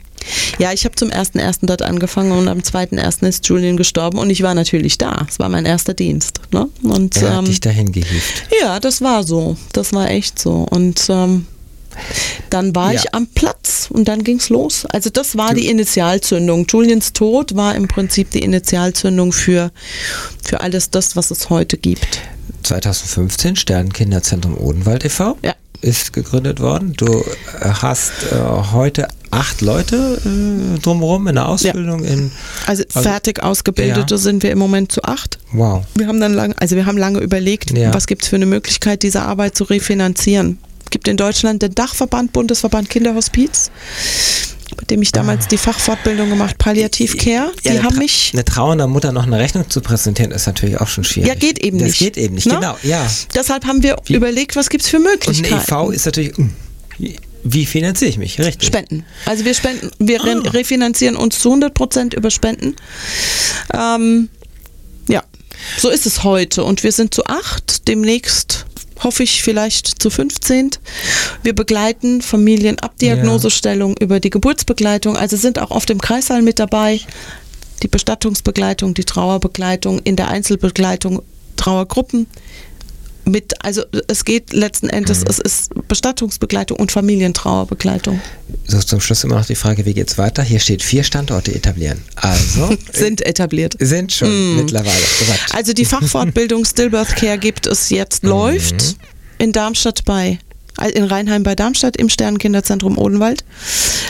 [0.60, 1.60] ja, ich habe zum 1.1.
[1.64, 3.28] dort angefangen und am 2.1.
[3.28, 5.26] ist Julian gestorben und ich war natürlich da.
[5.30, 6.40] Es war mein erster Dienst.
[6.52, 6.70] Ne?
[6.84, 8.44] Und Er hat ähm, dich dahin gehievt.
[8.62, 9.58] ja, das war so.
[9.74, 10.66] Das war echt so.
[10.70, 11.48] Und ähm,
[12.50, 13.00] dann war Ja.
[13.02, 14.86] ich am Platz und dann ging's los.
[14.88, 16.66] Also das war die Initialzündung.
[16.70, 19.72] Julians Tod war im Prinzip die Initialzündung für,
[20.44, 22.20] für alles das, was es heute gibt.
[22.64, 25.38] 2015 Sternenkinderzentrum Odenwald e.V.
[25.44, 25.54] Ja.
[25.82, 26.94] ist gegründet worden.
[26.96, 27.24] Du
[27.62, 28.36] hast äh,
[28.72, 32.32] heute acht Leute äh, drumherum in der Ausbildung in
[32.66, 34.18] Also, Also- fertig Ausgebildete Ja.
[34.18, 35.40] sind wir im Moment zu acht.
[35.52, 35.84] Wow.
[35.96, 37.94] Wir haben dann lange, also wir haben lange überlegt, Ja.
[37.94, 40.58] was gibt es für eine Möglichkeit, diese Arbeit zu refinanzieren.
[40.86, 43.72] Es gibt in Deutschland den Dachverband Bundesverband Kinderhospiz,
[44.78, 47.52] bei dem ich damals die Fachfortbildung gemacht, Palliativcare.
[47.64, 47.74] Die Ah.
[47.74, 50.88] Ja, eine haben mich Eine trauernde Mutter noch eine Rechnung zu präsentieren, ist natürlich auch
[50.88, 51.28] schon schwierig.
[51.30, 52.00] Ja, geht eben das nicht.
[52.00, 52.56] geht eben nicht, Ne?
[52.56, 52.78] genau.
[52.84, 53.06] Ja.
[53.36, 55.56] Deshalb haben wir Wie- überlegt, was gibt es für Und ein Möglichkeiten.
[55.64, 56.50] EV ist natürlich, hm,
[57.44, 58.40] wie- finanziere ich mich?
[58.40, 58.68] Richtig.
[58.68, 59.06] Spenden.
[59.26, 60.26] Also wir spenden, wir Ah.
[60.26, 62.76] re refinanzieren uns zu 100 Prozent über Spenden.
[63.74, 64.30] Ähm,
[65.08, 65.24] ja,
[65.78, 67.88] so ist es heute und wir sind zu acht.
[67.88, 68.66] Demnächst
[69.04, 70.72] hoffe ich vielleicht zu 15.
[71.44, 76.60] Wir begleiten Familien ab Diagnosestellung über die Geburtsbegleitung, also sind auch oft im Kreissaal mit
[76.60, 77.02] dabei.
[77.82, 81.22] Die Bestattungsbegleitung, die Trauerbegleitung, in der Einzelbegleitung
[81.58, 82.28] Trauergruppen.
[83.26, 85.26] Mit, also es geht letzten Endes, Mhm.
[85.30, 88.20] es ist Bestattungsbegleitung und Familientrauerbegleitung.
[88.68, 90.44] So zum Schluss immer noch die Frage, wie geht's weiter?
[90.44, 92.02] Hier steht vier Standorte etablieren.
[92.16, 93.76] Also Sind etabliert.
[93.80, 94.92] sind schon mittlerweile.
[95.20, 95.40] Soweit.
[95.54, 98.98] Also die Fachfortbildung Stillbirth Care gibt es jetzt, läuft
[99.38, 100.40] in Darmstadt bei,
[100.82, 103.46] äh, in Rheinheim bei Darmstadt im Sternenkinderzentrum Odenwald,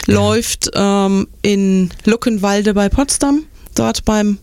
[0.07, 3.43] läuft ähm, in Luckenwalde bei Potsdam,
[3.75, 4.39] dort beim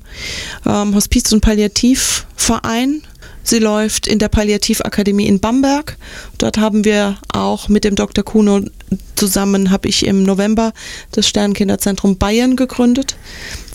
[0.65, 3.03] ähm, Hospiz- und Palliativverein.
[3.43, 5.97] Sie läuft in der Palliativakademie in Bamberg.
[6.39, 8.25] Dort haben wir auch mit dem Dr.
[8.25, 8.63] Kuno
[9.17, 10.73] zusammen, habe ich im November
[11.13, 13.17] das Sternenkinderzentrum Bayern gegründet.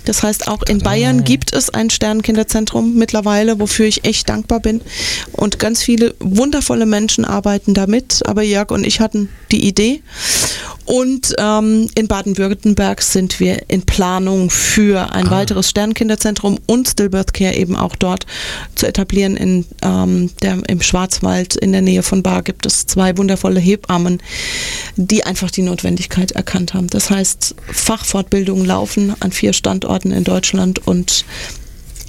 [0.06, 4.82] Das heißt, auch in Bayern gibt es ein Sternenkinderzentrum mittlerweile, wofür ich echt dankbar bin.
[5.36, 8.22] Und ganz viele wundervolle Menschen arbeiten damit.
[8.26, 10.02] Aber Jörg und ich hatten die Idee.
[10.86, 17.56] Und ähm, in Baden-Württemberg sind wir in Planung für ein weiteres Sternenkinderzentrum und Stillbirth Care
[17.56, 18.28] eben auch dort
[18.76, 19.36] zu etablieren.
[19.36, 24.22] In, ähm, der, Im Schwarzwald in der Nähe von Bar gibt es zwei wundervolle Hebammen,
[24.96, 26.88] die einfach die Notwendigkeit erkannt haben.
[26.88, 31.26] Das heißt, Fachfortbildungen laufen an vier Standorten in Deutschland und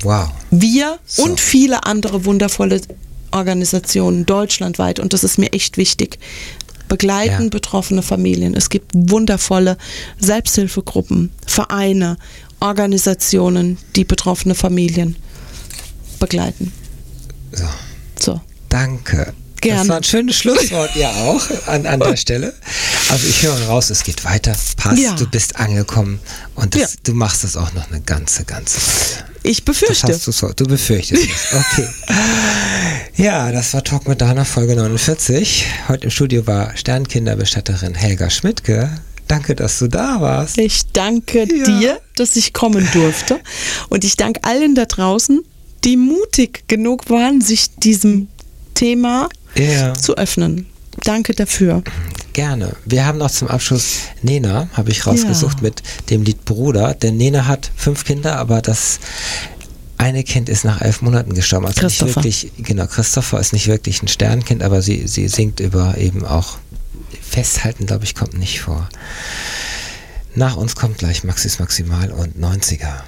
[0.03, 0.29] Wow.
[0.51, 1.25] wir So.
[1.25, 2.83] und viele andere wundervolle
[3.31, 6.19] Organisationen deutschlandweit und das ist mir echt wichtig.
[6.89, 7.49] Begleiten Ja.
[7.49, 8.55] betroffene Familien.
[8.55, 9.77] Es gibt wundervolle
[10.21, 12.17] Selbsthilfegruppen, Vereine,
[12.61, 15.17] Organisationen, die betroffene Familien
[16.21, 16.73] begleiten.
[17.53, 17.65] So.
[18.19, 18.41] So.
[18.69, 19.33] Danke.
[19.61, 19.81] Gerne.
[19.81, 22.55] Das war ein schönes Schlusswort, ja auch, an, an der Stelle.
[23.09, 25.13] Also ich höre raus, es geht weiter, passt, Ja.
[25.15, 26.21] du bist angekommen
[26.55, 26.89] und das, Ja.
[27.05, 29.25] du machst das auch noch eine ganze, ganze Weile.
[29.49, 30.09] Ich Das befürchte.
[30.13, 31.55] hast du so, du befürchtest es.
[31.55, 31.89] Okay.
[33.19, 35.65] Ja, das war Talk mit Dana, Folge 49.
[35.89, 38.91] Heute im Studio war Sternkinderbestatterin Helga Schmidtke.
[39.27, 40.59] Danke, dass du da warst.
[40.59, 41.65] Ich danke Ja.
[41.65, 43.41] dir, dass ich kommen durfte.
[43.89, 45.43] Und ich danke allen da draußen,
[45.85, 48.29] die mutig genug waren, sich diesem
[48.75, 50.67] Thema Ja, zu öffnen.
[51.05, 51.83] Danke dafür.
[52.33, 52.77] gerne.
[52.85, 55.63] Wir haben noch zum Abschluss Nena, habe ich rausgesucht, Ja.
[55.63, 56.93] mit dem Lied Bruder.
[56.95, 58.99] Denn Nena hat fünf Kinder, aber das
[59.99, 61.65] eine Kind ist nach elf Monaten gestorben.
[61.67, 62.17] Also nicht Christopher.
[62.17, 66.59] wirklich, genau, Christopher ist nicht wirklich ein Sternkind, aber sie, sie singt über eben auch
[67.23, 68.89] Festhalten, glaube ich, kommt nicht vor.
[70.35, 73.05] Nach uns kommt gleich Maxis Maximal und 90er.